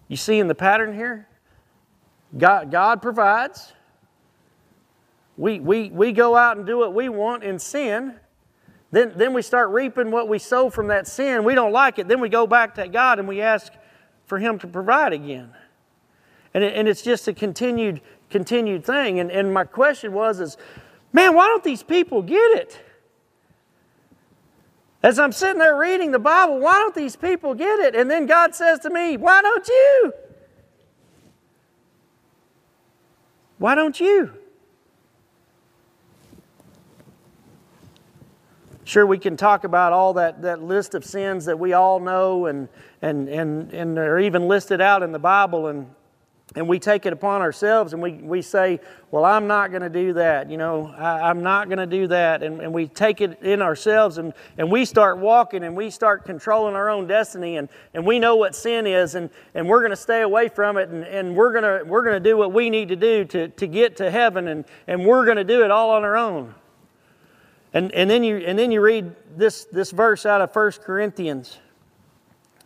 You 0.07 0.17
see 0.17 0.39
in 0.39 0.47
the 0.47 0.55
pattern 0.55 0.93
here? 0.93 1.27
God, 2.37 2.71
God 2.71 3.01
provides. 3.01 3.73
We, 5.37 5.59
we, 5.59 5.89
we 5.89 6.11
go 6.11 6.35
out 6.35 6.57
and 6.57 6.65
do 6.65 6.77
what 6.77 6.93
we 6.93 7.09
want 7.09 7.43
in 7.43 7.57
sin. 7.57 8.15
Then, 8.91 9.13
then 9.15 9.33
we 9.33 9.41
start 9.41 9.69
reaping 9.69 10.11
what 10.11 10.27
we 10.27 10.37
sow 10.37 10.69
from 10.69 10.87
that 10.87 11.07
sin. 11.07 11.43
We 11.43 11.55
don't 11.55 11.71
like 11.71 11.97
it. 11.97 12.07
Then 12.07 12.19
we 12.19 12.29
go 12.29 12.45
back 12.45 12.75
to 12.75 12.87
God 12.87 13.17
and 13.17 13.27
we 13.27 13.41
ask 13.41 13.73
for 14.25 14.37
Him 14.37 14.59
to 14.59 14.67
provide 14.67 15.13
again. 15.13 15.49
And, 16.53 16.63
it, 16.63 16.75
and 16.75 16.87
it's 16.87 17.01
just 17.01 17.27
a 17.27 17.33
continued, 17.33 18.01
continued 18.29 18.85
thing. 18.85 19.19
And, 19.19 19.31
and 19.31 19.51
my 19.51 19.63
question 19.63 20.13
was 20.13 20.39
is, 20.39 20.57
Man, 21.11 21.35
why 21.35 21.47
don't 21.47 21.63
these 21.63 21.83
people 21.83 22.21
get 22.21 22.57
it? 22.57 22.79
As 25.03 25.19
I'm 25.19 25.33
sitting 25.33 25.59
there 25.59 25.77
reading 25.77 26.11
the 26.11 26.19
Bible, 26.19 26.59
why 26.59 26.75
don't 26.75 26.95
these 26.95 27.17
people 27.17 27.53
get 27.53 27.79
it? 27.79 27.93
And 27.93 28.09
then 28.09 28.25
God 28.25 28.55
says 28.55 28.79
to 28.79 28.89
me, 28.89 29.17
Why 29.17 29.41
don't 29.41 29.67
you? 29.67 30.13
Why 33.57 33.75
don't 33.75 33.99
you? 33.99 34.31
Sure, 38.85 39.05
we 39.05 39.17
can 39.17 39.37
talk 39.37 39.63
about 39.63 39.93
all 39.93 40.13
that, 40.13 40.41
that 40.41 40.61
list 40.61 40.93
of 40.93 41.05
sins 41.05 41.45
that 41.45 41.57
we 41.57 41.73
all 41.73 41.99
know 41.99 42.45
and, 42.45 42.67
and, 43.01 43.29
and, 43.29 43.71
and 43.73 43.97
are 43.97 44.19
even 44.19 44.47
listed 44.47 44.81
out 44.81 45.03
in 45.03 45.13
the 45.13 45.19
Bible, 45.19 45.67
and, 45.67 45.87
and 46.55 46.67
we 46.67 46.77
take 46.77 47.05
it 47.05 47.13
upon 47.13 47.41
ourselves 47.41 47.93
and 47.93 48.01
we, 48.01 48.13
we 48.13 48.41
say, 48.41 48.79
Well, 49.09 49.25
I'm 49.25 49.47
not 49.47 49.71
going 49.71 49.81
to 49.81 49.89
do 49.89 50.13
that. 50.13 50.49
You 50.49 50.57
know, 50.57 50.93
I, 50.97 51.29
am 51.29 51.41
not 51.41 51.67
going 51.67 51.79
to 51.79 51.87
do 51.87 52.07
that. 52.07 52.43
And, 52.43 52.61
and 52.61 52.73
we 52.73 52.87
take 52.87 53.21
it 53.21 53.41
in 53.41 53.61
ourselves 53.61 54.19
and, 54.19 54.33
and 54.57 54.71
we 54.71 54.85
start 54.85 55.17
walking 55.17 55.63
and 55.63 55.75
we 55.75 55.89
start 55.89 56.25
controlling 56.25 56.75
our 56.75 56.89
own 56.89 57.07
destiny, 57.07 57.57
and, 57.57 57.69
and 57.93 58.05
we 58.05 58.19
know 58.19 58.35
what 58.35 58.55
sin 58.55 58.85
is, 58.85 59.15
and, 59.15 59.29
and 59.55 59.67
we're 59.67 59.79
going 59.79 59.91
to 59.91 59.95
stay 59.95 60.21
away 60.21 60.47
from 60.47 60.77
it, 60.77 60.89
and, 60.89 61.03
and 61.03 61.35
we're 61.35 61.51
going 61.51 61.79
to 61.79 61.85
we're 61.85 62.03
to 62.11 62.19
do 62.19 62.37
what 62.37 62.53
we 62.53 62.69
need 62.69 62.89
to 62.89 62.95
do 62.95 63.25
to, 63.25 63.47
to 63.49 63.67
get 63.67 63.97
to 63.97 64.09
heaven, 64.09 64.47
and, 64.47 64.65
and 64.87 65.05
we're 65.05 65.25
going 65.25 65.37
to 65.37 65.43
do 65.43 65.63
it 65.63 65.71
all 65.71 65.91
on 65.91 66.03
our 66.03 66.15
own. 66.15 66.53
And, 67.73 67.91
and, 67.93 68.09
then 68.09 68.23
you, 68.23 68.37
and 68.37 68.57
then 68.57 68.71
you 68.71 68.81
read 68.81 69.15
this, 69.35 69.65
this 69.65 69.89
verse 69.91 70.25
out 70.25 70.41
of 70.41 70.55
1 70.55 70.71
Corinthians 70.83 71.57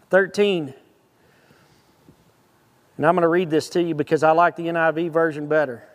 13. 0.09 0.73
And 2.97 3.05
I'm 3.05 3.13
going 3.13 3.21
to 3.21 3.27
read 3.27 3.49
this 3.49 3.69
to 3.69 3.81
you 3.81 3.95
because 3.95 4.23
I 4.23 4.31
like 4.31 4.55
the 4.55 4.63
NIV 4.63 5.11
version 5.11 5.47
better. 5.47 5.87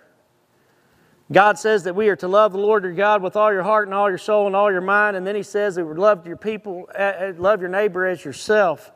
God 1.31 1.59
says 1.59 1.85
that 1.85 1.95
we 1.95 2.09
are 2.09 2.17
to 2.17 2.29
love 2.29 2.53
the 2.53 2.59
Lord 2.59 2.85
your 2.85 2.93
God 2.93 3.23
with 3.23 3.37
all 3.37 3.53
your 3.53 3.63
heart 3.63 3.89
and 3.89 3.95
all 3.95 4.09
your 4.09 4.19
soul 4.19 4.47
and 4.47 4.55
all 4.55 4.71
your 4.71 4.81
mind. 4.81 5.17
And 5.17 5.27
then 5.27 5.35
He 5.35 5.43
says 5.43 5.75
that 5.75 5.85
we 5.85 5.95
love 5.95 6.27
your 6.27 6.37
people, 6.37 6.89
uh, 6.95 7.03
uh, 7.03 7.33
love 7.37 7.61
your 7.61 7.71
neighbor 7.71 8.07
as 8.07 8.25
yourself. 8.25 8.93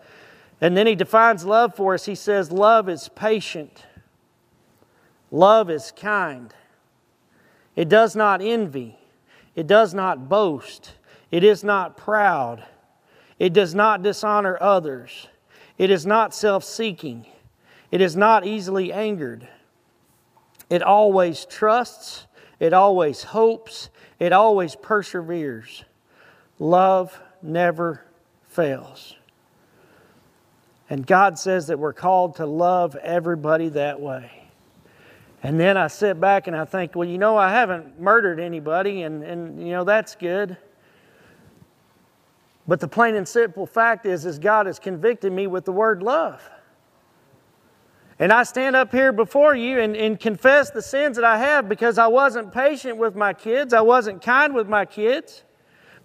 And 0.60 0.76
then 0.76 0.86
He 0.86 0.94
defines 0.94 1.44
love 1.44 1.74
for 1.74 1.94
us. 1.94 2.04
He 2.04 2.14
says, 2.14 2.52
Love 2.52 2.88
is 2.88 3.08
patient, 3.08 3.84
love 5.30 5.70
is 5.70 5.92
kind, 5.96 6.54
it 7.74 7.88
does 7.88 8.14
not 8.14 8.40
envy. 8.40 8.98
It 9.56 9.66
does 9.66 9.94
not 9.94 10.28
boast. 10.28 10.92
It 11.30 11.42
is 11.42 11.64
not 11.64 11.96
proud. 11.96 12.64
It 13.38 13.54
does 13.54 13.74
not 13.74 14.02
dishonor 14.02 14.58
others. 14.60 15.28
It 15.78 15.90
is 15.90 16.06
not 16.06 16.34
self 16.34 16.62
seeking. 16.62 17.26
It 17.90 18.00
is 18.00 18.16
not 18.16 18.46
easily 18.46 18.92
angered. 18.92 19.48
It 20.68 20.82
always 20.82 21.44
trusts. 21.44 22.26
It 22.58 22.72
always 22.72 23.22
hopes. 23.22 23.90
It 24.18 24.32
always 24.32 24.74
perseveres. 24.74 25.84
Love 26.58 27.20
never 27.42 28.02
fails. 28.48 29.14
And 30.88 31.06
God 31.06 31.38
says 31.38 31.66
that 31.66 31.78
we're 31.78 31.92
called 31.92 32.36
to 32.36 32.46
love 32.46 32.96
everybody 32.96 33.68
that 33.70 34.00
way. 34.00 34.30
And 35.42 35.60
then 35.60 35.76
I 35.76 35.88
sit 35.88 36.20
back 36.20 36.46
and 36.46 36.56
I 36.56 36.64
think, 36.64 36.94
well, 36.94 37.08
you 37.08 37.18
know, 37.18 37.36
I 37.36 37.50
haven't 37.50 38.00
murdered 38.00 38.40
anybody, 38.40 39.02
and, 39.02 39.22
and 39.22 39.60
you 39.60 39.72
know, 39.72 39.84
that's 39.84 40.14
good. 40.16 40.56
But 42.66 42.80
the 42.80 42.88
plain 42.88 43.14
and 43.14 43.28
simple 43.28 43.66
fact 43.66 44.06
is, 44.06 44.26
is 44.26 44.38
God 44.38 44.66
has 44.66 44.78
convicted 44.78 45.32
me 45.32 45.46
with 45.46 45.64
the 45.64 45.72
word 45.72 46.02
love. 46.02 46.42
And 48.18 48.32
I 48.32 48.44
stand 48.44 48.74
up 48.76 48.92
here 48.92 49.12
before 49.12 49.54
you 49.54 49.78
and, 49.78 49.94
and 49.94 50.18
confess 50.18 50.70
the 50.70 50.80
sins 50.80 51.16
that 51.16 51.24
I 51.24 51.38
have 51.38 51.68
because 51.68 51.98
I 51.98 52.06
wasn't 52.06 52.52
patient 52.52 52.96
with 52.96 53.14
my 53.14 53.34
kids. 53.34 53.74
I 53.74 53.82
wasn't 53.82 54.22
kind 54.22 54.54
with 54.54 54.68
my 54.68 54.86
kids. 54.86 55.42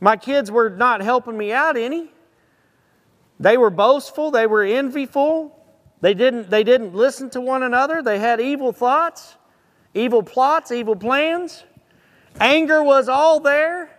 My 0.02 0.17
kids 0.17 0.52
were 0.52 0.69
not 0.69 1.02
helping 1.02 1.38
me 1.38 1.54
out 1.54 1.78
any. 1.78 2.12
They 3.39 3.58
were 3.58 3.69
boastful, 3.69 4.30
they 4.30 4.45
were 4.45 4.63
envyful, 4.63 5.58
they 6.02 6.13
didn't, 6.13 6.50
they 6.50 6.63
didn't 6.63 6.93
listen 6.93 7.30
to 7.32 7.41
one 7.41 7.63
another. 7.63 8.02
They 8.02 8.19
had 8.19 8.41
evil 8.41 8.71
thoughts, 8.71 9.36
evil 9.93 10.21
plots, 10.21 10.71
evil 10.71 10.95
plans. 10.95 11.63
Anger 12.39 12.84
was 12.84 13.10
all 13.10 13.39
there. 13.39 13.89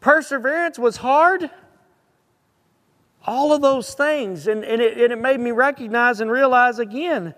Perseverance 0.00 0.78
was 0.78 0.96
hard. 0.96 1.50
All 3.30 3.52
of 3.52 3.62
those 3.62 3.94
things. 3.94 4.48
And, 4.48 4.64
and, 4.64 4.82
it, 4.82 4.98
and 4.98 5.12
it 5.12 5.20
made 5.20 5.38
me 5.38 5.52
recognize 5.52 6.20
and 6.20 6.28
realize 6.28 6.80
again 6.80 7.32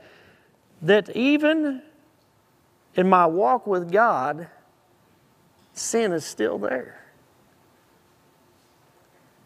that 0.80 1.14
even 1.14 1.82
in 2.94 3.10
my 3.10 3.26
walk 3.26 3.66
with 3.66 3.92
God, 3.92 4.48
sin 5.74 6.12
is 6.12 6.24
still 6.24 6.56
there. 6.56 7.04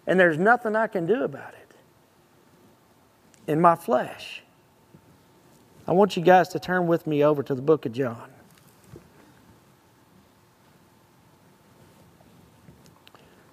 And 0.07 0.21
there's 0.21 0.39
nothing 0.39 0.77
I 0.77 0.87
can 0.87 1.05
do 1.05 1.25
about 1.25 1.53
it 1.53 1.75
in 3.49 3.61
my 3.61 3.75
flesh. 3.75 4.45
I 5.89 5.93
want 5.95 6.17
you 6.17 6.23
guys 6.23 6.47
to 6.51 6.61
turn 6.61 6.87
with 6.87 7.09
me 7.09 7.25
over 7.25 7.43
to 7.43 7.57
the 7.57 7.63
book 7.63 7.87
of 7.87 7.93
John. 7.93 8.31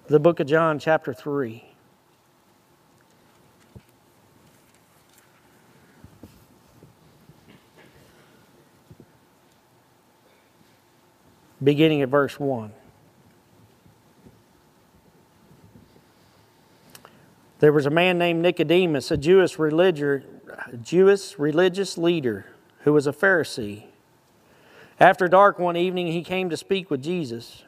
The 0.06 0.20
book 0.20 0.38
of 0.38 0.46
John, 0.46 0.78
chapter 0.78 1.12
3. 1.12 1.73
Beginning 11.64 12.02
at 12.02 12.10
verse 12.10 12.38
1. 12.38 12.72
There 17.60 17.72
was 17.72 17.86
a 17.86 17.90
man 17.90 18.18
named 18.18 18.42
Nicodemus, 18.42 19.10
a 19.10 19.16
Jewish, 19.16 19.56
Jewish 20.82 21.38
religious 21.38 21.96
leader 21.96 22.46
who 22.80 22.92
was 22.92 23.06
a 23.06 23.12
Pharisee. 23.12 23.84
After 25.00 25.26
dark 25.26 25.58
one 25.58 25.76
evening, 25.76 26.08
he 26.08 26.22
came 26.22 26.50
to 26.50 26.56
speak 26.56 26.90
with 26.90 27.02
Jesus. 27.02 27.64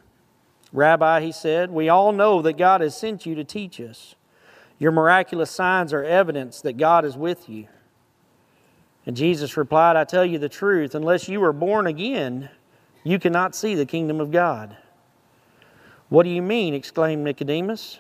Rabbi, 0.72 1.22
he 1.22 1.32
said, 1.32 1.70
we 1.70 1.88
all 1.88 2.12
know 2.12 2.42
that 2.42 2.58
God 2.58 2.82
has 2.82 2.96
sent 2.96 3.24
you 3.24 3.34
to 3.36 3.44
teach 3.44 3.80
us. 3.80 4.14
Your 4.78 4.92
miraculous 4.92 5.50
signs 5.50 5.94
are 5.94 6.04
evidence 6.04 6.60
that 6.60 6.76
God 6.76 7.06
is 7.06 7.16
with 7.16 7.48
you. 7.48 7.68
And 9.06 9.16
Jesus 9.16 9.56
replied, 9.56 9.96
I 9.96 10.04
tell 10.04 10.26
you 10.26 10.38
the 10.38 10.48
truth, 10.48 10.94
unless 10.94 11.28
you 11.28 11.42
are 11.44 11.52
born 11.52 11.86
again, 11.86 12.50
you 13.06 13.20
cannot 13.20 13.54
see 13.54 13.74
the 13.74 13.86
kingdom 13.86 14.20
of 14.20 14.30
God. 14.30 14.76
What 16.08 16.24
do 16.24 16.28
you 16.28 16.42
mean? 16.42 16.74
exclaimed 16.74 17.22
Nicodemus. 17.22 17.98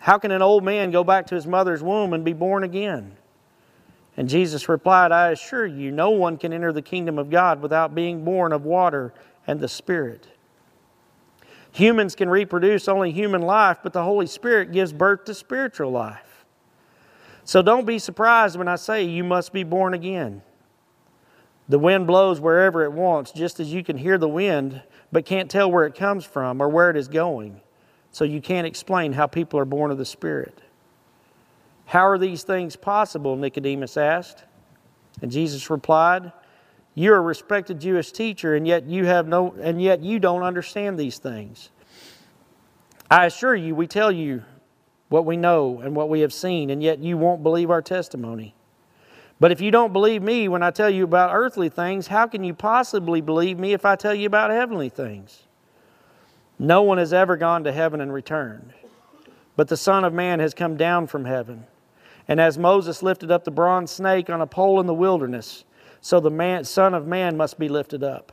How 0.00 0.16
can 0.16 0.30
an 0.30 0.40
old 0.40 0.64
man 0.64 0.90
go 0.90 1.04
back 1.04 1.26
to 1.26 1.34
his 1.34 1.46
mother's 1.46 1.82
womb 1.82 2.12
and 2.14 2.24
be 2.24 2.32
born 2.32 2.64
again? 2.64 3.16
And 4.16 4.28
Jesus 4.28 4.68
replied, 4.68 5.12
I 5.12 5.32
assure 5.32 5.66
you, 5.66 5.90
no 5.90 6.10
one 6.10 6.38
can 6.38 6.52
enter 6.52 6.72
the 6.72 6.82
kingdom 6.82 7.18
of 7.18 7.30
God 7.30 7.60
without 7.60 7.94
being 7.94 8.24
born 8.24 8.52
of 8.52 8.64
water 8.64 9.12
and 9.46 9.60
the 9.60 9.68
Spirit. 9.68 10.26
Humans 11.72 12.14
can 12.14 12.30
reproduce 12.30 12.88
only 12.88 13.12
human 13.12 13.42
life, 13.42 13.78
but 13.82 13.92
the 13.92 14.02
Holy 14.02 14.26
Spirit 14.26 14.72
gives 14.72 14.92
birth 14.92 15.24
to 15.26 15.34
spiritual 15.34 15.90
life. 15.90 16.46
So 17.44 17.60
don't 17.60 17.86
be 17.86 17.98
surprised 17.98 18.56
when 18.56 18.68
I 18.68 18.76
say 18.76 19.04
you 19.04 19.24
must 19.24 19.52
be 19.52 19.62
born 19.62 19.94
again. 19.94 20.42
The 21.68 21.78
wind 21.78 22.06
blows 22.06 22.40
wherever 22.40 22.84
it 22.84 22.92
wants, 22.92 23.30
just 23.30 23.60
as 23.60 23.72
you 23.72 23.84
can 23.84 23.98
hear 23.98 24.16
the 24.16 24.28
wind, 24.28 24.82
but 25.12 25.26
can't 25.26 25.50
tell 25.50 25.70
where 25.70 25.84
it 25.84 25.94
comes 25.94 26.24
from 26.24 26.62
or 26.62 26.68
where 26.68 26.90
it 26.90 26.96
is 26.96 27.08
going. 27.08 27.60
So 28.10 28.24
you 28.24 28.40
can't 28.40 28.66
explain 28.66 29.12
how 29.12 29.26
people 29.26 29.60
are 29.60 29.66
born 29.66 29.90
of 29.90 29.98
the 29.98 30.06
Spirit. 30.06 30.62
How 31.84 32.06
are 32.08 32.18
these 32.18 32.42
things 32.42 32.76
possible? 32.76 33.36
Nicodemus 33.36 33.96
asked. 33.96 34.44
And 35.20 35.30
Jesus 35.30 35.68
replied, 35.68 36.32
You're 36.94 37.16
a 37.16 37.20
respected 37.20 37.80
Jewish 37.80 38.12
teacher, 38.12 38.54
and 38.54 38.66
yet 38.66 38.84
you 38.86 39.06
have 39.06 39.26
no 39.26 39.54
and 39.60 39.80
yet 39.80 40.02
you 40.02 40.18
don't 40.18 40.42
understand 40.42 40.98
these 40.98 41.18
things. 41.18 41.70
I 43.10 43.26
assure 43.26 43.54
you, 43.54 43.74
we 43.74 43.86
tell 43.86 44.12
you 44.12 44.42
what 45.08 45.24
we 45.24 45.36
know 45.36 45.80
and 45.80 45.96
what 45.96 46.08
we 46.08 46.20
have 46.20 46.32
seen, 46.32 46.70
and 46.70 46.82
yet 46.82 46.98
you 46.98 47.16
won't 47.16 47.42
believe 47.42 47.70
our 47.70 47.82
testimony. 47.82 48.54
But 49.40 49.52
if 49.52 49.60
you 49.60 49.70
don't 49.70 49.92
believe 49.92 50.22
me 50.22 50.48
when 50.48 50.62
I 50.62 50.70
tell 50.70 50.90
you 50.90 51.04
about 51.04 51.34
earthly 51.34 51.68
things, 51.68 52.08
how 52.08 52.26
can 52.26 52.42
you 52.42 52.54
possibly 52.54 53.20
believe 53.20 53.58
me 53.58 53.72
if 53.72 53.84
I 53.84 53.94
tell 53.94 54.14
you 54.14 54.26
about 54.26 54.50
heavenly 54.50 54.88
things? 54.88 55.44
No 56.58 56.82
one 56.82 56.98
has 56.98 57.12
ever 57.12 57.36
gone 57.36 57.62
to 57.64 57.72
heaven 57.72 58.00
and 58.00 58.12
returned, 58.12 58.72
but 59.56 59.68
the 59.68 59.76
Son 59.76 60.04
of 60.04 60.12
Man 60.12 60.40
has 60.40 60.54
come 60.54 60.76
down 60.76 61.06
from 61.06 61.24
heaven. 61.24 61.66
And 62.26 62.40
as 62.40 62.58
Moses 62.58 63.02
lifted 63.02 63.30
up 63.30 63.44
the 63.44 63.52
bronze 63.52 63.92
snake 63.92 64.28
on 64.28 64.40
a 64.40 64.46
pole 64.46 64.80
in 64.80 64.86
the 64.86 64.94
wilderness, 64.94 65.64
so 66.00 66.18
the 66.18 66.30
man, 66.30 66.64
Son 66.64 66.94
of 66.94 67.06
Man 67.06 67.36
must 67.36 67.58
be 67.58 67.68
lifted 67.68 68.02
up, 68.02 68.32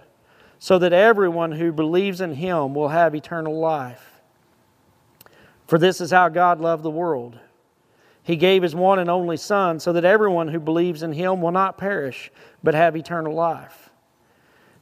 so 0.58 0.80
that 0.80 0.92
everyone 0.92 1.52
who 1.52 1.72
believes 1.72 2.20
in 2.20 2.34
him 2.34 2.74
will 2.74 2.90
have 2.90 3.14
eternal 3.14 3.60
life. 3.60 4.20
For 5.68 5.78
this 5.78 6.02
is 6.02 6.12
how 6.12 6.30
God 6.30 6.60
loved 6.60 6.84
the 6.84 6.90
world. 6.90 7.38
He 8.26 8.36
gave 8.36 8.64
his 8.64 8.74
one 8.76 8.98
and 8.98 9.10
only 9.10 9.38
Son, 9.38 9.80
so 9.80 9.94
that 9.94 10.04
everyone 10.04 10.48
who 10.48 10.60
believes 10.60 11.04
in 11.04 11.14
him 11.14 11.42
will 11.42 11.52
not 11.52 11.78
perish, 11.78 12.32
but 12.64 12.74
have 12.74 12.98
eternal 12.98 13.36
life. 13.36 13.92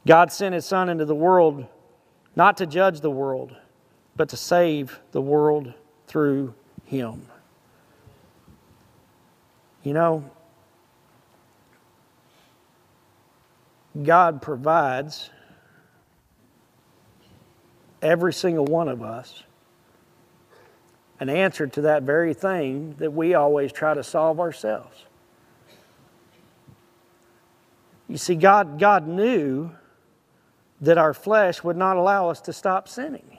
God 0.06 0.32
sent 0.32 0.54
his 0.54 0.64
Son 0.64 0.88
into 0.88 1.04
the 1.04 1.14
world 1.14 1.66
not 2.34 2.56
to 2.56 2.66
judge 2.66 3.00
the 3.00 3.10
world, 3.10 3.54
but 4.16 4.30
to 4.30 4.36
save 4.36 4.98
the 5.12 5.20
world 5.20 5.74
through 6.06 6.54
him. 6.86 7.26
You 9.82 9.92
know, 9.92 10.30
God 14.02 14.40
provides 14.40 15.28
every 18.00 18.32
single 18.32 18.64
one 18.64 18.88
of 18.88 19.02
us 19.02 19.43
an 21.20 21.28
answer 21.28 21.66
to 21.66 21.82
that 21.82 22.02
very 22.02 22.34
thing 22.34 22.96
that 22.98 23.12
we 23.12 23.34
always 23.34 23.72
try 23.72 23.94
to 23.94 24.02
solve 24.02 24.40
ourselves. 24.40 25.04
You 28.08 28.18
see, 28.18 28.34
God, 28.34 28.78
God 28.78 29.06
knew 29.06 29.70
that 30.80 30.98
our 30.98 31.14
flesh 31.14 31.64
would 31.64 31.76
not 31.76 31.96
allow 31.96 32.28
us 32.28 32.40
to 32.42 32.52
stop 32.52 32.88
sinning. 32.88 33.38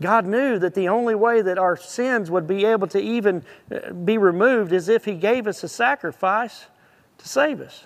God 0.00 0.26
knew 0.26 0.58
that 0.58 0.74
the 0.74 0.88
only 0.88 1.14
way 1.14 1.42
that 1.42 1.58
our 1.58 1.76
sins 1.76 2.30
would 2.30 2.46
be 2.46 2.64
able 2.64 2.86
to 2.88 3.00
even 3.00 3.44
uh, 3.70 3.92
be 3.92 4.16
removed 4.16 4.72
is 4.72 4.88
if 4.88 5.04
He 5.04 5.14
gave 5.14 5.46
us 5.46 5.62
a 5.62 5.68
sacrifice 5.68 6.66
to 7.18 7.28
save 7.28 7.60
us. 7.60 7.84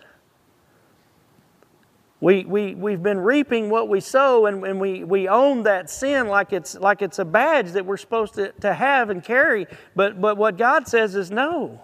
We, 2.24 2.46
we, 2.46 2.74
we've 2.74 3.02
been 3.02 3.18
reaping 3.18 3.68
what 3.68 3.90
we 3.90 4.00
sow, 4.00 4.46
and, 4.46 4.64
and 4.64 4.80
we, 4.80 5.04
we 5.04 5.28
own 5.28 5.64
that 5.64 5.90
sin 5.90 6.26
like 6.26 6.54
it's, 6.54 6.74
like 6.74 7.02
it's 7.02 7.18
a 7.18 7.24
badge 7.26 7.72
that 7.72 7.84
we're 7.84 7.98
supposed 7.98 8.32
to, 8.36 8.50
to 8.62 8.72
have 8.72 9.10
and 9.10 9.22
carry. 9.22 9.66
But, 9.94 10.22
but 10.22 10.38
what 10.38 10.56
God 10.56 10.88
says 10.88 11.16
is 11.16 11.30
no. 11.30 11.82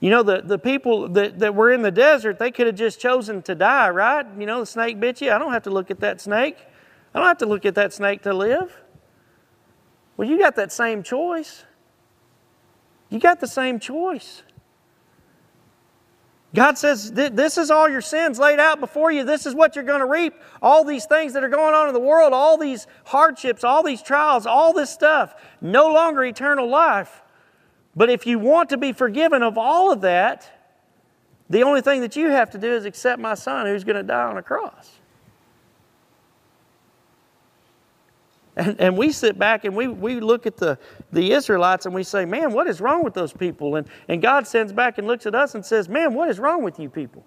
You 0.00 0.10
know, 0.10 0.22
the, 0.22 0.42
the 0.42 0.58
people 0.58 1.08
that, 1.08 1.38
that 1.38 1.54
were 1.54 1.72
in 1.72 1.80
the 1.80 1.90
desert, 1.90 2.38
they 2.38 2.50
could 2.50 2.66
have 2.66 2.76
just 2.76 3.00
chosen 3.00 3.40
to 3.44 3.54
die, 3.54 3.88
right? 3.88 4.26
You 4.38 4.44
know, 4.44 4.60
the 4.60 4.66
snake 4.66 5.00
bit 5.00 5.22
you. 5.22 5.32
I 5.32 5.38
don't 5.38 5.54
have 5.54 5.62
to 5.62 5.70
look 5.70 5.90
at 5.90 6.00
that 6.00 6.20
snake. 6.20 6.58
I 7.14 7.18
don't 7.18 7.28
have 7.28 7.38
to 7.38 7.46
look 7.46 7.64
at 7.64 7.74
that 7.76 7.94
snake 7.94 8.20
to 8.24 8.34
live. 8.34 8.82
Well, 10.18 10.28
you 10.28 10.38
got 10.38 10.56
that 10.56 10.72
same 10.72 11.02
choice. 11.02 11.64
You 13.08 13.18
got 13.18 13.40
the 13.40 13.46
same 13.46 13.80
choice. 13.80 14.42
God 16.54 16.78
says, 16.78 17.12
This 17.12 17.58
is 17.58 17.70
all 17.70 17.88
your 17.88 18.00
sins 18.00 18.38
laid 18.38 18.58
out 18.58 18.80
before 18.80 19.12
you. 19.12 19.24
This 19.24 19.44
is 19.44 19.54
what 19.54 19.76
you're 19.76 19.84
going 19.84 20.00
to 20.00 20.06
reap. 20.06 20.34
All 20.62 20.82
these 20.82 21.04
things 21.04 21.34
that 21.34 21.44
are 21.44 21.48
going 21.48 21.74
on 21.74 21.88
in 21.88 21.94
the 21.94 22.00
world, 22.00 22.32
all 22.32 22.56
these 22.56 22.86
hardships, 23.04 23.64
all 23.64 23.82
these 23.82 24.00
trials, 24.00 24.46
all 24.46 24.72
this 24.72 24.90
stuff, 24.90 25.34
no 25.60 25.92
longer 25.92 26.24
eternal 26.24 26.68
life. 26.68 27.22
But 27.94 28.08
if 28.08 28.26
you 28.26 28.38
want 28.38 28.70
to 28.70 28.78
be 28.78 28.92
forgiven 28.92 29.42
of 29.42 29.58
all 29.58 29.92
of 29.92 30.00
that, 30.02 30.50
the 31.50 31.62
only 31.62 31.82
thing 31.82 32.00
that 32.00 32.16
you 32.16 32.30
have 32.30 32.50
to 32.50 32.58
do 32.58 32.72
is 32.72 32.84
accept 32.84 33.20
my 33.20 33.34
son 33.34 33.66
who's 33.66 33.84
going 33.84 33.96
to 33.96 34.02
die 34.02 34.24
on 34.24 34.38
a 34.38 34.42
cross. 34.42 34.97
And, 38.58 38.80
and 38.80 38.98
we 38.98 39.12
sit 39.12 39.38
back 39.38 39.64
and 39.64 39.74
we, 39.76 39.86
we 39.86 40.18
look 40.18 40.44
at 40.44 40.56
the, 40.56 40.78
the 41.12 41.30
Israelites 41.30 41.86
and 41.86 41.94
we 41.94 42.02
say, 42.02 42.24
man, 42.24 42.52
what 42.52 42.66
is 42.66 42.80
wrong 42.80 43.04
with 43.04 43.14
those 43.14 43.32
people? 43.32 43.76
And, 43.76 43.86
and 44.08 44.20
God 44.20 44.48
sends 44.48 44.72
back 44.72 44.98
and 44.98 45.06
looks 45.06 45.26
at 45.26 45.34
us 45.34 45.54
and 45.54 45.64
says, 45.64 45.88
man, 45.88 46.12
what 46.12 46.28
is 46.28 46.40
wrong 46.40 46.64
with 46.64 46.80
you 46.80 46.90
people? 46.90 47.24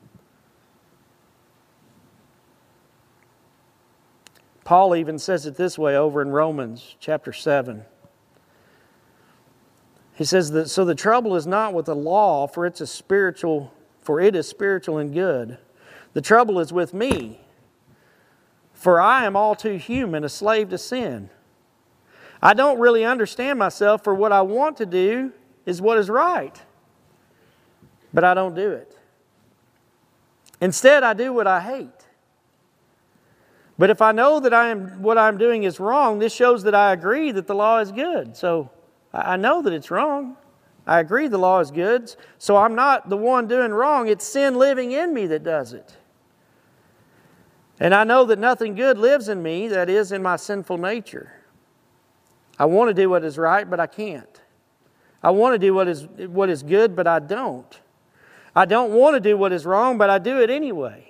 Paul 4.66 4.96
even 4.96 5.18
says 5.18 5.46
it 5.46 5.56
this 5.56 5.78
way 5.78 5.98
over 5.98 6.22
in 6.22 6.30
Romans 6.30 6.96
chapter 7.00 7.34
7. 7.34 7.84
He 10.14 10.24
says 10.24 10.52
that 10.52 10.70
so 10.70 10.86
the 10.86 10.96
trouble 10.96 11.36
is 11.36 11.48
not 11.48 11.74
with 11.74 11.88
the 11.88 11.96
law, 11.96 12.46
for 12.46 12.66
it's 12.66 12.80
a 12.80 12.88
spiritual, 12.88 13.74
for 14.02 14.22
it 14.22 14.36
is 14.36 14.48
spiritual 14.48 14.98
and 14.98 15.14
good. 15.14 15.58
The 16.14 16.22
trouble 16.22 16.60
is 16.60 16.72
with 16.72 16.94
me, 16.94 17.41
for 18.82 19.00
I 19.00 19.26
am 19.26 19.36
all 19.36 19.54
too 19.54 19.78
human, 19.78 20.24
a 20.24 20.30
slave 20.30 20.70
to 20.70 20.78
sin. 20.78 21.30
I 22.42 22.56
don't 22.56 22.80
really 22.80 23.06
understand 23.06 23.60
myself, 23.60 24.04
for 24.04 24.16
what 24.16 24.32
I 24.32 24.42
want 24.42 24.78
to 24.78 24.88
do 24.88 25.32
is 25.68 25.80
what 25.80 26.00
is 26.00 26.10
right, 26.10 26.60
but 28.12 28.24
I 28.24 28.34
don't 28.34 28.56
do 28.56 28.72
it. 28.72 28.98
Instead, 30.60 31.04
I 31.04 31.14
do 31.14 31.32
what 31.32 31.46
I 31.46 31.60
hate. 31.60 31.90
But 33.78 33.92
if 33.92 34.02
I 34.02 34.12
know 34.14 34.40
that 34.40 34.54
I 34.54 34.70
am, 34.70 35.04
what 35.04 35.20
I'm 35.20 35.38
doing 35.38 35.62
is 35.62 35.80
wrong, 35.80 36.18
this 36.18 36.34
shows 36.34 36.64
that 36.64 36.74
I 36.74 36.92
agree 36.92 37.32
that 37.32 37.46
the 37.46 37.56
law 37.56 37.78
is 37.78 37.92
good. 37.92 38.36
So 38.36 38.72
I 39.14 39.38
know 39.38 39.62
that 39.62 39.74
it's 39.74 39.92
wrong. 39.92 40.38
I 40.88 41.00
agree 41.00 41.28
the 41.28 41.38
law 41.38 41.60
is 41.60 41.70
good. 41.70 42.16
So 42.40 42.58
I'm 42.58 42.74
not 42.74 43.10
the 43.10 43.18
one 43.18 43.48
doing 43.48 43.72
wrong. 43.72 44.08
It's 44.08 44.26
sin 44.26 44.56
living 44.58 44.92
in 44.92 45.14
me 45.14 45.28
that 45.28 45.44
does 45.44 45.74
it. 45.74 45.98
And 47.80 47.96
I 47.96 48.04
know 48.04 48.26
that 48.26 48.38
nothing 48.38 48.76
good 48.76 48.98
lives 48.98 49.28
in 49.28 49.42
me, 49.42 49.68
that 49.68 49.90
is, 49.90 50.12
in 50.12 50.22
my 50.22 50.36
sinful 50.36 50.78
nature. 50.78 51.32
I 52.60 52.66
want 52.66 52.90
to 52.90 52.94
do 52.94 53.10
what 53.10 53.24
is 53.24 53.38
right, 53.38 53.68
but 53.68 53.80
I 53.80 53.88
can't. 53.88 54.42
I 55.24 55.32
want 55.32 55.56
to 55.56 55.60
do 55.60 55.74
what 55.74 55.88
is, 55.88 56.06
what 56.06 56.50
is 56.50 56.64
good, 56.64 56.96
but 56.96 57.08
I 57.08 57.20
don't. 57.20 57.80
I 58.56 58.66
don't 58.66 58.92
want 58.92 59.16
to 59.16 59.20
do 59.20 59.38
what 59.38 59.52
is 59.52 59.66
wrong, 59.66 59.98
but 59.98 60.10
I 60.10 60.20
do 60.20 60.42
it 60.42 60.50
anyway. 60.50 61.08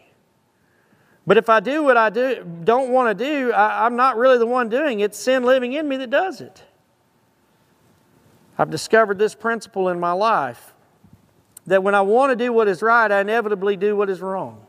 But 1.26 1.38
if 1.38 1.50
I 1.50 1.60
do 1.60 1.84
what 1.84 1.98
I 1.98 2.10
do, 2.10 2.44
don't 2.64 2.90
want 2.92 3.18
to 3.18 3.26
do, 3.26 3.52
I, 3.52 3.86
I'm 3.86 3.96
not 3.96 4.18
really 4.18 4.38
the 4.38 4.46
one 4.46 4.70
doing 4.70 5.00
it. 5.00 5.06
It's 5.06 5.20
sin 5.20 5.44
living 5.44 5.74
in 5.74 5.88
me 5.88 5.98
that 5.98 6.10
does 6.10 6.42
it. 6.42 6.64
I've 8.58 8.70
discovered 8.70 9.18
this 9.18 9.36
principle 9.36 9.90
in 9.90 10.00
my 10.00 10.12
life 10.12 10.74
that 11.68 11.84
when 11.84 11.96
I 11.96 12.02
want 12.02 12.32
to 12.32 12.36
do 12.36 12.52
what 12.52 12.68
is 12.68 12.82
right, 12.82 13.12
I 13.12 13.22
inevitably 13.22 13.78
do 13.78 13.96
what 13.96 14.10
is 14.10 14.22
wrong. 14.22 14.61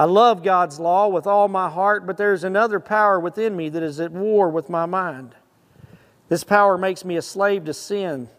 I 0.00 0.04
love 0.04 0.42
God's 0.42 0.80
law 0.80 1.08
with 1.08 1.26
all 1.26 1.46
my 1.46 1.68
heart, 1.68 2.06
but 2.06 2.16
there's 2.16 2.42
another 2.42 2.80
power 2.80 3.20
within 3.20 3.54
me 3.54 3.68
that 3.68 3.82
is 3.82 4.00
at 4.00 4.12
war 4.12 4.48
with 4.48 4.70
my 4.70 4.86
mind. 4.86 5.34
This 6.30 6.42
power 6.42 6.78
makes 6.78 7.04
me 7.04 7.18
a 7.18 7.22
slave 7.22 7.66
to 7.66 7.74
sin 7.74 8.30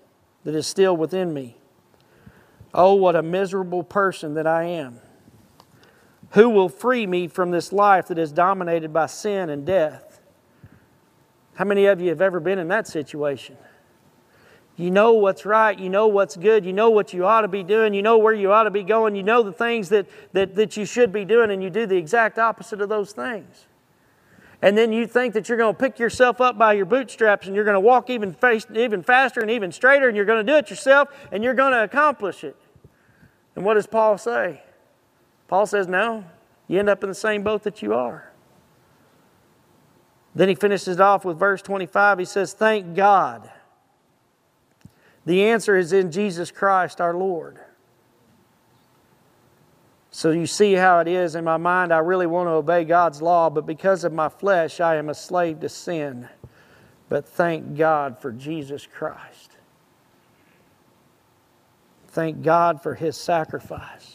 that 0.44 0.56
is 0.56 0.66
still 0.66 0.98
within 0.98 1.36
me. 1.36 1.60
Oh, 2.74 2.96
what 2.96 3.16
a 3.16 3.22
miserable 3.22 3.84
person 3.84 4.34
that 4.34 4.48
I 4.48 4.64
am. 4.64 5.02
Who 6.32 6.50
will 6.50 6.68
free 6.68 7.06
me 7.06 7.28
from 7.28 7.52
this 7.52 7.72
life 7.72 8.08
that 8.08 8.18
is 8.18 8.32
dominated 8.32 8.92
by 8.92 9.06
sin 9.06 9.52
and 9.52 9.64
death? 9.64 10.20
How 11.54 11.66
many 11.66 11.86
of 11.86 12.02
you 12.02 12.10
have 12.10 12.22
ever 12.22 12.40
been 12.40 12.58
in 12.58 12.70
that 12.70 12.88
situation? 12.88 13.56
You 14.82 14.90
know 14.90 15.14
what's 15.14 15.46
right. 15.46 15.78
You 15.78 15.90
know 15.90 16.08
what's 16.08 16.36
good. 16.36 16.66
You 16.66 16.74
know 16.74 16.90
what 16.90 17.14
you 17.14 17.24
ought 17.24 17.42
to 17.42 17.48
be 17.48 17.62
doing. 17.62 17.94
You 17.94 18.02
know 18.02 18.18
where 18.18 18.34
you 18.34 18.52
ought 18.52 18.64
to 18.64 18.72
be 18.72 18.82
going. 18.82 19.16
You 19.16 19.22
know 19.22 19.44
the 19.44 19.54
things 19.54 19.90
that, 19.90 20.08
that, 20.34 20.56
that 20.56 20.76
you 20.76 20.86
should 20.86 21.14
be 21.14 21.24
doing, 21.24 21.52
and 21.52 21.62
you 21.62 21.70
do 21.70 21.86
the 21.86 21.98
exact 21.98 22.40
opposite 22.40 22.82
of 22.82 22.90
those 22.90 23.12
things. 23.12 23.68
And 24.60 24.76
then 24.76 24.92
you 24.92 25.06
think 25.06 25.36
that 25.36 25.48
you're 25.48 25.58
going 25.60 25.76
to 25.76 25.80
pick 25.80 26.00
yourself 26.00 26.42
up 26.42 26.58
by 26.58 26.74
your 26.74 26.88
bootstraps 26.88 27.46
and 27.46 27.56
you're 27.56 27.64
going 27.64 27.76
to 27.76 27.80
walk 27.80 28.10
even, 28.10 28.34
face, 28.34 28.66
even 28.74 29.04
faster 29.04 29.40
and 29.40 29.52
even 29.52 29.72
straighter, 29.72 30.08
and 30.08 30.18
you're 30.18 30.26
going 30.26 30.44
to 30.44 30.52
do 30.52 30.58
it 30.58 30.72
yourself, 30.72 31.10
and 31.32 31.44
you're 31.44 31.54
going 31.54 31.74
to 31.74 31.84
accomplish 31.84 32.44
it. 32.44 32.58
And 33.56 33.64
what 33.64 33.76
does 33.76 33.86
Paul 33.86 34.18
say? 34.18 34.64
Paul 35.48 35.68
says, 35.68 35.88
No, 35.88 36.26
you 36.68 36.80
end 36.80 36.90
up 36.90 37.04
in 37.04 37.10
the 37.10 37.14
same 37.14 37.44
boat 37.44 37.62
that 37.64 37.84
you 37.84 37.94
are. 37.94 38.32
Then 40.34 40.50
he 40.50 40.56
finishes 40.56 40.96
it 40.96 41.02
off 41.02 41.24
with 41.24 41.38
verse 41.38 41.62
25. 41.62 42.18
He 42.18 42.26
says, 42.26 42.54
Thank 42.54 42.96
God 42.96 43.52
the 45.26 45.44
answer 45.44 45.78
is 45.78 45.94
in 45.94 46.12
Jesus 46.12 46.52
Christ 46.52 47.00
our 47.00 47.14
Lord. 47.14 47.60
So 50.12 50.32
you 50.32 50.46
see 50.46 50.74
how 50.74 51.00
it 51.00 51.08
is 51.08 51.36
in 51.36 51.44
my 51.46 51.58
mind. 51.58 51.94
I 51.94 52.00
really 52.00 52.28
want 52.28 52.48
to 52.48 52.52
obey 52.52 52.84
God's 52.84 53.22
law, 53.22 53.50
but 53.50 53.66
because 53.66 54.04
of 54.04 54.12
my 54.12 54.28
flesh, 54.28 54.82
I 54.82 54.98
am 54.98 55.10
a 55.10 55.14
slave 55.14 55.62
to 55.62 55.70
sin. 55.70 56.28
But 57.08 57.28
thank 57.28 57.78
God 57.78 58.20
for 58.20 58.32
Jesus 58.32 58.86
Christ. 58.86 59.58
Thank 62.08 62.42
God 62.42 62.84
for 62.84 62.94
His 62.94 63.16
sacrifice. 63.16 64.11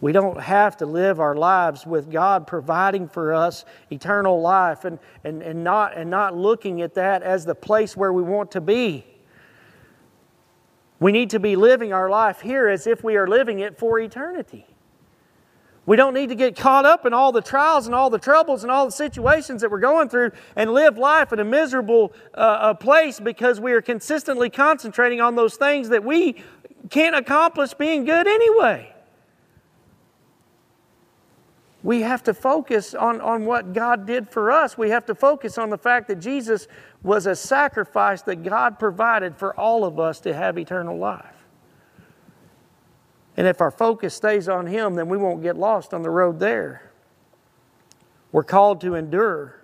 We 0.00 0.12
don't 0.12 0.40
have 0.40 0.78
to 0.78 0.86
live 0.86 1.20
our 1.20 1.34
lives 1.34 1.84
with 1.84 2.10
God 2.10 2.46
providing 2.46 3.06
for 3.06 3.34
us 3.34 3.66
eternal 3.90 4.40
life 4.40 4.84
and, 4.84 4.98
and, 5.24 5.42
and, 5.42 5.62
not, 5.62 5.96
and 5.96 6.08
not 6.08 6.34
looking 6.34 6.80
at 6.80 6.94
that 6.94 7.22
as 7.22 7.44
the 7.44 7.54
place 7.54 7.96
where 7.96 8.12
we 8.12 8.22
want 8.22 8.50
to 8.52 8.62
be. 8.62 9.04
We 10.98 11.12
need 11.12 11.30
to 11.30 11.40
be 11.40 11.54
living 11.56 11.92
our 11.92 12.08
life 12.08 12.40
here 12.40 12.68
as 12.68 12.86
if 12.86 13.04
we 13.04 13.16
are 13.16 13.26
living 13.26 13.60
it 13.60 13.78
for 13.78 13.98
eternity. 13.98 14.66
We 15.86 15.96
don't 15.96 16.14
need 16.14 16.28
to 16.28 16.34
get 16.34 16.56
caught 16.56 16.84
up 16.84 17.04
in 17.04 17.12
all 17.12 17.32
the 17.32 17.40
trials 17.42 17.86
and 17.86 17.94
all 17.94 18.10
the 18.10 18.18
troubles 18.18 18.62
and 18.62 18.70
all 18.70 18.86
the 18.86 18.92
situations 18.92 19.62
that 19.62 19.70
we're 19.70 19.80
going 19.80 20.08
through 20.08 20.30
and 20.56 20.72
live 20.72 20.98
life 20.98 21.32
in 21.32 21.40
a 21.40 21.44
miserable 21.44 22.12
uh, 22.34 22.74
place 22.74 23.18
because 23.18 23.60
we 23.60 23.72
are 23.72 23.82
consistently 23.82 24.50
concentrating 24.50 25.20
on 25.20 25.34
those 25.34 25.56
things 25.56 25.88
that 25.88 26.04
we 26.04 26.42
can't 26.90 27.16
accomplish 27.16 27.74
being 27.74 28.04
good 28.04 28.26
anyway. 28.26 28.94
We 31.82 32.02
have 32.02 32.22
to 32.24 32.34
focus 32.34 32.94
on, 32.94 33.20
on 33.20 33.46
what 33.46 33.72
God 33.72 34.06
did 34.06 34.28
for 34.28 34.50
us. 34.52 34.76
We 34.76 34.90
have 34.90 35.06
to 35.06 35.14
focus 35.14 35.56
on 35.56 35.70
the 35.70 35.78
fact 35.78 36.08
that 36.08 36.16
Jesus 36.16 36.68
was 37.02 37.26
a 37.26 37.34
sacrifice 37.34 38.20
that 38.22 38.42
God 38.42 38.78
provided 38.78 39.36
for 39.36 39.58
all 39.58 39.84
of 39.84 39.98
us 39.98 40.20
to 40.20 40.34
have 40.34 40.58
eternal 40.58 40.98
life. 40.98 41.46
And 43.36 43.46
if 43.46 43.62
our 43.62 43.70
focus 43.70 44.14
stays 44.14 44.48
on 44.48 44.66
Him, 44.66 44.94
then 44.94 45.08
we 45.08 45.16
won't 45.16 45.42
get 45.42 45.56
lost 45.56 45.94
on 45.94 46.02
the 46.02 46.10
road 46.10 46.38
there. 46.38 46.90
We're 48.32 48.44
called 48.44 48.82
to 48.82 48.94
endure. 48.94 49.56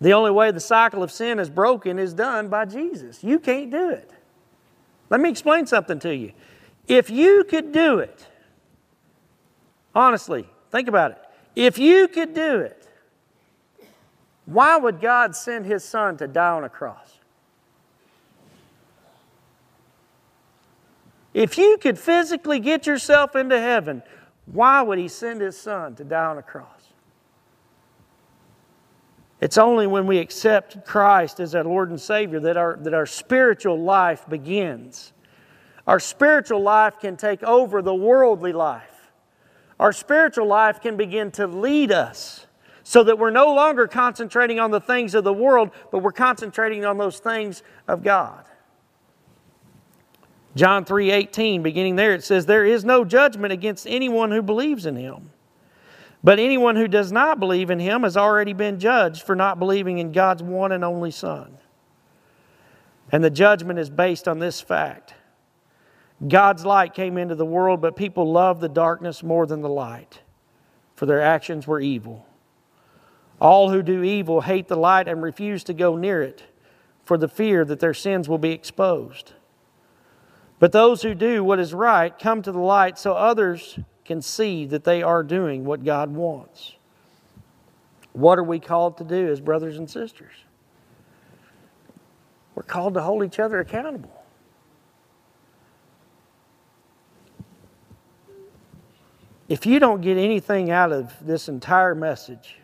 The 0.00 0.12
only 0.12 0.30
way 0.30 0.52
the 0.52 0.60
cycle 0.60 1.02
of 1.02 1.10
sin 1.10 1.40
is 1.40 1.50
broken 1.50 1.98
is 1.98 2.14
done 2.14 2.48
by 2.48 2.66
Jesus. 2.66 3.24
You 3.24 3.40
can't 3.40 3.70
do 3.70 3.90
it. 3.90 4.12
Let 5.10 5.20
me 5.20 5.28
explain 5.28 5.66
something 5.66 5.98
to 6.00 6.14
you. 6.14 6.32
If 6.86 7.10
you 7.10 7.44
could 7.44 7.72
do 7.72 7.98
it, 7.98 8.26
honestly, 9.94 10.48
think 10.70 10.88
about 10.88 11.12
it. 11.12 11.18
If 11.56 11.78
you 11.78 12.08
could 12.08 12.34
do 12.34 12.60
it, 12.60 12.88
why 14.46 14.76
would 14.76 15.00
God 15.00 15.36
send 15.36 15.66
His 15.66 15.84
Son 15.84 16.16
to 16.18 16.26
die 16.26 16.50
on 16.50 16.64
a 16.64 16.68
cross? 16.68 17.18
If 21.34 21.58
you 21.58 21.78
could 21.80 21.98
physically 21.98 22.58
get 22.58 22.86
yourself 22.86 23.36
into 23.36 23.60
heaven, 23.60 24.02
why 24.46 24.82
would 24.82 24.98
He 24.98 25.08
send 25.08 25.40
His 25.40 25.56
Son 25.56 25.94
to 25.96 26.04
die 26.04 26.24
on 26.24 26.38
a 26.38 26.42
cross? 26.42 26.66
It's 29.40 29.58
only 29.58 29.86
when 29.86 30.06
we 30.06 30.18
accept 30.18 30.84
Christ 30.84 31.38
as 31.38 31.54
our 31.54 31.62
Lord 31.62 31.90
and 31.90 32.00
Savior 32.00 32.40
that 32.40 32.56
our, 32.56 32.76
that 32.80 32.92
our 32.92 33.06
spiritual 33.06 33.80
life 33.80 34.28
begins. 34.28 35.12
Our 35.86 36.00
spiritual 36.00 36.60
life 36.60 36.98
can 36.98 37.16
take 37.16 37.42
over 37.42 37.80
the 37.82 37.94
worldly 37.94 38.52
life. 38.52 38.97
Our 39.78 39.92
spiritual 39.92 40.46
life 40.46 40.80
can 40.80 40.96
begin 40.96 41.30
to 41.32 41.46
lead 41.46 41.92
us 41.92 42.46
so 42.82 43.04
that 43.04 43.18
we're 43.18 43.30
no 43.30 43.54
longer 43.54 43.86
concentrating 43.86 44.58
on 44.58 44.70
the 44.70 44.80
things 44.80 45.14
of 45.14 45.22
the 45.22 45.32
world, 45.32 45.70
but 45.92 45.98
we're 45.98 46.10
concentrating 46.10 46.84
on 46.84 46.98
those 46.98 47.18
things 47.18 47.62
of 47.86 48.02
God. 48.02 48.44
John 50.56 50.84
3:18 50.84 51.62
beginning 51.62 51.96
there 51.96 52.14
it 52.14 52.24
says 52.24 52.46
there 52.46 52.64
is 52.64 52.84
no 52.84 53.04
judgment 53.04 53.52
against 53.52 53.86
anyone 53.86 54.30
who 54.30 54.42
believes 54.42 54.86
in 54.86 54.96
him. 54.96 55.30
But 56.24 56.40
anyone 56.40 56.74
who 56.74 56.88
does 56.88 57.12
not 57.12 57.38
believe 57.38 57.70
in 57.70 57.78
him 57.78 58.02
has 58.02 58.16
already 58.16 58.52
been 58.52 58.80
judged 58.80 59.22
for 59.22 59.36
not 59.36 59.58
believing 59.58 59.98
in 59.98 60.10
God's 60.10 60.42
one 60.42 60.72
and 60.72 60.84
only 60.84 61.12
son. 61.12 61.58
And 63.12 63.22
the 63.22 63.30
judgment 63.30 63.78
is 63.78 63.88
based 63.88 64.26
on 64.26 64.40
this 64.40 64.60
fact. 64.60 65.14
God's 66.26 66.64
light 66.64 66.94
came 66.94 67.16
into 67.16 67.36
the 67.36 67.44
world, 67.44 67.80
but 67.80 67.94
people 67.94 68.30
loved 68.30 68.60
the 68.60 68.68
darkness 68.68 69.22
more 69.22 69.46
than 69.46 69.60
the 69.60 69.68
light, 69.68 70.20
for 70.96 71.06
their 71.06 71.22
actions 71.22 71.66
were 71.66 71.80
evil. 71.80 72.26
All 73.40 73.70
who 73.70 73.82
do 73.82 74.02
evil 74.02 74.40
hate 74.40 74.66
the 74.66 74.76
light 74.76 75.06
and 75.06 75.22
refuse 75.22 75.62
to 75.64 75.74
go 75.74 75.96
near 75.96 76.22
it, 76.22 76.42
for 77.04 77.16
the 77.16 77.28
fear 77.28 77.64
that 77.64 77.78
their 77.78 77.94
sins 77.94 78.28
will 78.28 78.38
be 78.38 78.50
exposed. 78.50 79.34
But 80.58 80.72
those 80.72 81.02
who 81.02 81.14
do 81.14 81.44
what 81.44 81.60
is 81.60 81.72
right 81.72 82.18
come 82.18 82.42
to 82.42 82.50
the 82.50 82.58
light 82.58 82.98
so 82.98 83.12
others 83.12 83.78
can 84.04 84.20
see 84.20 84.66
that 84.66 84.82
they 84.82 85.02
are 85.02 85.22
doing 85.22 85.64
what 85.64 85.84
God 85.84 86.10
wants. 86.10 86.74
What 88.12 88.40
are 88.40 88.44
we 88.44 88.58
called 88.58 88.98
to 88.98 89.04
do 89.04 89.28
as 89.28 89.40
brothers 89.40 89.78
and 89.78 89.88
sisters? 89.88 90.32
We're 92.56 92.64
called 92.64 92.94
to 92.94 93.02
hold 93.02 93.22
each 93.22 93.38
other 93.38 93.60
accountable. 93.60 94.17
If 99.48 99.64
you 99.64 99.78
don't 99.78 100.02
get 100.02 100.18
anything 100.18 100.70
out 100.70 100.92
of 100.92 101.14
this 101.24 101.48
entire 101.48 101.94
message, 101.94 102.56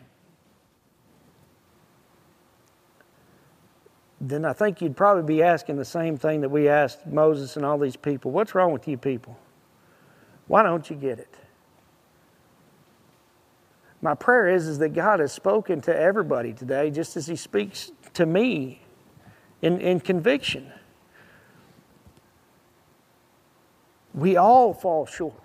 then 4.21 4.45
I 4.45 4.53
think 4.53 4.81
you'd 4.81 4.95
probably 4.95 5.23
be 5.23 5.41
asking 5.41 5.77
the 5.77 5.85
same 5.85 6.17
thing 6.17 6.41
that 6.41 6.49
we 6.49 6.69
asked 6.69 7.07
Moses 7.07 7.55
and 7.55 7.65
all 7.65 7.79
these 7.79 7.95
people. 7.95 8.31
What's 8.31 8.53
wrong 8.53 8.71
with 8.71 8.87
you 8.87 8.97
people? 8.97 9.37
Why 10.47 10.61
don't 10.61 10.87
you 10.89 10.95
get 10.95 11.17
it? 11.17 11.35
My 14.01 14.13
prayer 14.13 14.49
is, 14.49 14.67
is 14.67 14.77
that 14.79 14.89
God 14.89 15.19
has 15.19 15.33
spoken 15.33 15.81
to 15.81 15.95
everybody 15.95 16.53
today 16.53 16.91
just 16.91 17.17
as 17.17 17.25
He 17.25 17.35
speaks 17.35 17.91
to 18.13 18.27
me 18.27 18.83
in, 19.63 19.81
in 19.81 19.99
conviction. 19.99 20.71
We 24.13 24.37
all 24.37 24.73
fall 24.73 25.07
short. 25.07 25.44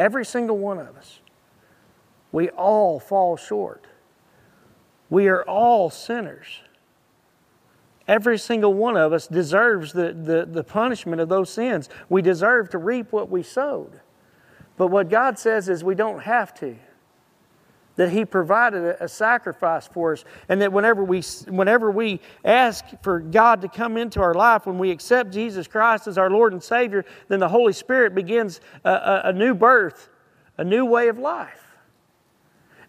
Every 0.00 0.24
single 0.24 0.56
one 0.56 0.78
of 0.78 0.96
us. 0.96 1.20
We 2.32 2.48
all 2.48 2.98
fall 2.98 3.36
short. 3.36 3.86
We 5.10 5.28
are 5.28 5.42
all 5.42 5.90
sinners. 5.90 6.62
Every 8.08 8.38
single 8.38 8.72
one 8.72 8.96
of 8.96 9.12
us 9.12 9.26
deserves 9.26 9.92
the, 9.92 10.14
the, 10.14 10.48
the 10.50 10.64
punishment 10.64 11.20
of 11.20 11.28
those 11.28 11.50
sins. 11.50 11.90
We 12.08 12.22
deserve 12.22 12.70
to 12.70 12.78
reap 12.78 13.12
what 13.12 13.28
we 13.28 13.42
sowed. 13.42 14.00
But 14.78 14.86
what 14.86 15.10
God 15.10 15.38
says 15.38 15.68
is 15.68 15.84
we 15.84 15.94
don't 15.94 16.20
have 16.22 16.54
to. 16.54 16.76
That 17.96 18.10
He 18.10 18.24
provided 18.24 18.96
a, 19.00 19.08
sacrifice 19.08 19.86
for 19.86 20.12
us, 20.12 20.24
and 20.48 20.62
that 20.62 20.72
whenever 20.72 21.04
we, 21.04 21.22
whenever 21.48 21.90
we 21.90 22.20
ask 22.44 22.84
for 23.02 23.20
God 23.20 23.60
to 23.62 23.68
come 23.68 23.96
into 23.96 24.20
our 24.20 24.34
life, 24.34 24.66
when 24.66 24.78
we 24.78 24.90
accept 24.90 25.32
Jesus 25.32 25.66
Christ 25.66 26.06
as 26.06 26.16
our 26.16 26.30
Lord 26.30 26.52
and 26.52 26.62
Savior, 26.62 27.04
then 27.28 27.40
the 27.40 27.48
Holy 27.48 27.72
Spirit 27.72 28.14
begins 28.14 28.60
a, 28.84 28.90
a, 28.90 29.20
a 29.24 29.32
new 29.32 29.54
birth, 29.54 30.08
a 30.56 30.64
new 30.64 30.86
way 30.86 31.08
of 31.08 31.18
life. 31.18 31.66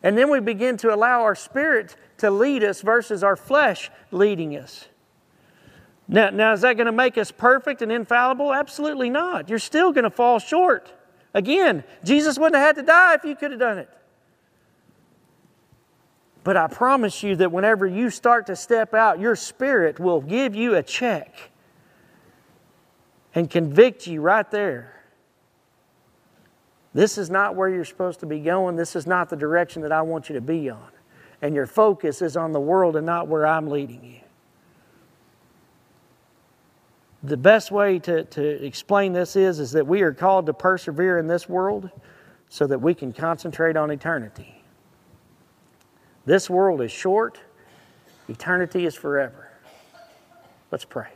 And 0.04 0.18
then 0.18 0.30
we 0.30 0.40
begin 0.40 0.78
to 0.78 0.94
allow 0.94 1.22
our 1.22 1.36
spirit 1.36 1.96
to 2.18 2.32
lead 2.32 2.64
us 2.64 2.82
versus 2.82 3.24
our 3.24 3.36
flesh 3.36 3.92
leading 4.12 4.56
us. 4.56 4.88
Now, 6.08 6.30
now 6.30 6.54
is 6.54 6.62
that 6.62 6.76
going 6.76 6.88
to 6.88 6.92
make 6.92 7.18
us 7.18 7.32
perfect 7.32 7.82
and 7.82 7.92
infallible? 7.92 8.54
Absolutely 8.54 9.10
not. 9.10 9.50
You're 9.50 9.60
still 9.60 9.92
going 9.92 10.04
to 10.04 10.10
fall 10.10 10.40
short. 10.40 10.92
Again, 11.34 11.84
Jesus 12.04 12.38
wouldn't 12.38 12.56
have 12.56 12.76
had 12.76 12.76
to 12.78 12.86
die 12.86 13.14
if 13.14 13.24
you 13.24 13.36
could 13.36 13.52
have 13.52 13.60
done 13.60 13.78
it. 13.78 13.90
But 16.44 16.58
I 16.58 16.68
promise 16.68 17.22
you 17.22 17.36
that 17.38 17.52
whenever 17.52 17.86
you 17.86 18.10
start 18.10 18.48
to 18.48 18.56
step 18.56 18.94
out, 18.94 19.20
your 19.20 19.36
spirit 19.36 20.00
will 20.00 20.22
give 20.22 20.56
you 20.56 20.76
a 20.76 20.84
check 20.84 21.52
and 23.36 23.50
convict 23.50 24.08
you 24.08 24.22
right 24.22 24.50
there. 24.50 25.04
This 26.94 27.18
is 27.18 27.30
not 27.30 27.56
where 27.56 27.70
you're 27.70 27.86
supposed 27.86 28.20
to 28.22 28.26
be 28.26 28.40
going. 28.40 28.76
This 28.76 28.96
is 28.96 29.08
not 29.08 29.30
the 29.30 29.36
direction 29.36 29.82
that 29.84 29.92
I 29.92 30.02
want 30.02 30.30
you 30.30 30.36
to 30.36 30.42
be 30.42 30.70
on. 30.70 30.90
And 31.42 31.56
your 31.56 31.68
focus 31.68 32.22
is 32.22 32.36
on 32.36 32.52
the 32.52 32.60
world 32.60 32.96
and 32.96 33.06
not 33.06 33.28
where 33.28 33.46
I'm 33.46 33.70
leading 33.70 34.04
you 34.04 34.22
the 37.24 37.38
best 37.38 37.72
way 37.72 38.00
to, 38.00 38.24
to 38.24 38.66
explain 38.66 39.14
this 39.14 39.36
is, 39.36 39.60
is 39.60 39.72
that 39.72 39.86
we 39.86 40.02
are 40.02 40.14
called 40.14 40.48
to 40.48 40.54
persevere 40.54 41.20
in 41.20 41.28
this 41.28 41.48
world 41.48 41.90
so 42.50 42.66
that 42.68 42.80
we 42.80 42.94
can 42.94 43.14
concentrate 43.14 43.78
on 43.78 43.92
eternity. 43.92 44.61
This 46.26 46.50
world 46.50 46.82
is 46.82 46.92
short, 46.92 47.40
eternity 48.30 48.86
is 48.86 48.96
forever. 48.96 49.50
Let's 50.70 50.86
pray. 50.86 51.10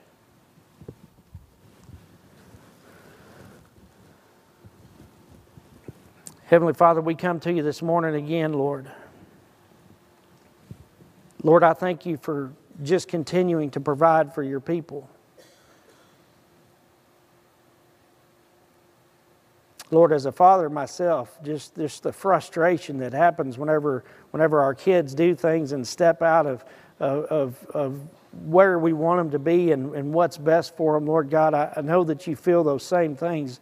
Heavenly 6.45 6.73
Father, 6.73 7.01
we 7.01 7.15
come 7.15 7.39
to 7.41 7.51
you 7.51 7.63
this 7.63 7.81
morning 7.81 8.15
again, 8.15 8.53
Lord. 8.53 8.91
Lord, 11.43 11.63
I 11.63 11.73
thank 11.73 12.05
you 12.05 12.17
for 12.17 12.53
just 12.83 13.07
continuing 13.07 13.71
to 13.71 13.79
provide 13.79 14.33
for 14.33 14.43
your 14.43 14.59
people. 14.59 15.09
Lord, 19.91 20.11
as 20.11 20.25
a 20.25 20.31
father 20.31 20.69
myself, 20.69 21.37
just, 21.43 21.75
just 21.75 22.03
the 22.03 22.11
frustration 22.11 22.97
that 22.99 23.13
happens 23.13 23.57
whenever, 23.57 24.03
whenever 24.31 24.61
our 24.61 24.73
kids 24.73 25.13
do 25.13 25.35
things 25.35 25.71
and 25.71 25.87
step 25.87 26.21
out 26.21 26.47
of, 26.47 26.65
of, 26.99 27.65
of 27.67 28.01
where 28.45 28.79
we 28.79 28.93
want 28.93 29.19
them 29.19 29.31
to 29.31 29.39
be 29.39 29.71
and, 29.71 29.95
and 29.95 30.11
what's 30.13 30.37
best 30.37 30.75
for 30.75 30.93
them, 30.93 31.05
Lord 31.05 31.29
God, 31.29 31.53
I, 31.53 31.71
I 31.77 31.81
know 31.81 32.03
that 32.03 32.25
you 32.25 32.35
feel 32.35 32.63
those 32.63 32.83
same 32.83 33.15
things 33.15 33.59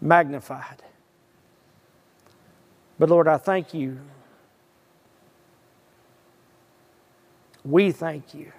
magnified. 0.00 0.82
But 2.98 3.08
Lord, 3.08 3.26
I 3.26 3.38
thank 3.38 3.72
you. 3.72 3.98
We 7.64 7.92
thank 7.92 8.34
you 8.34 8.52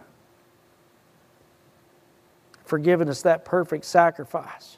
for 2.66 2.80
giving 2.80 3.08
us 3.08 3.22
that 3.22 3.46
perfect 3.46 3.86
sacrifice. 3.86 4.78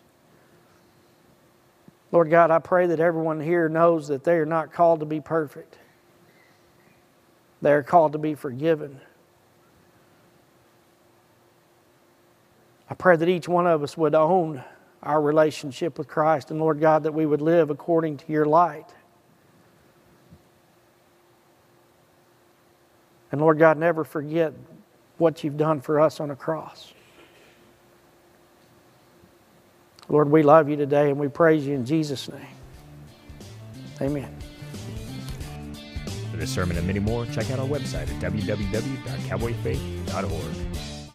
Lord 2.16 2.30
God, 2.30 2.50
I 2.50 2.60
pray 2.60 2.88
that 2.88 3.02
everyone 3.02 3.42
here 3.42 3.68
knows 3.68 4.08
that 4.08 4.24
they 4.24 4.36
are 4.36 4.46
not 4.46 4.72
called 4.72 5.02
to 5.02 5.06
be 5.06 5.20
perfect. 5.20 5.78
They 7.62 7.74
are 7.74 7.84
called 7.84 8.14
to 8.14 8.18
be 8.18 8.36
forgiven. 8.36 9.02
I 12.90 12.94
pray 12.94 13.18
that 13.18 13.28
each 13.28 13.50
one 13.50 13.68
of 13.68 13.84
us 13.84 13.98
would 13.98 14.16
own 14.16 14.64
our 15.04 15.22
relationship 15.22 15.98
with 15.98 16.08
Christ, 16.08 16.52
and 16.52 16.60
Lord 16.62 16.80
God, 16.80 17.04
that 17.04 17.14
we 17.14 17.26
would 17.26 17.42
live 17.42 17.70
according 17.70 18.16
to 18.16 18.32
your 18.32 18.46
light. 18.46 18.94
And 23.34 23.42
Lord 23.42 23.60
God, 23.60 23.78
never 23.78 24.06
forget 24.06 24.54
what 25.18 25.44
you've 25.44 25.58
done 25.58 25.82
for 25.82 26.00
us 26.00 26.22
on 26.22 26.32
a 26.32 26.36
cross. 26.38 26.94
Lord, 30.10 30.30
we 30.30 30.44
love 30.44 30.70
you 30.70 30.76
today 30.76 31.10
and 31.10 31.20
we 31.20 31.28
praise 31.28 31.66
you 31.66 31.74
in 31.74 31.84
Jesus' 31.86 32.30
name. 32.30 32.46
Amen. 34.02 34.32
For 36.32 36.38
this 36.38 36.52
sermon 36.52 36.78
and 36.78 36.86
many 36.86 37.00
more, 37.00 37.26
check 37.28 37.50
out 37.52 37.60
our 37.60 37.68
website 37.68 38.10
at 38.10 38.22
www.cowboyfaith.org. 38.22 40.75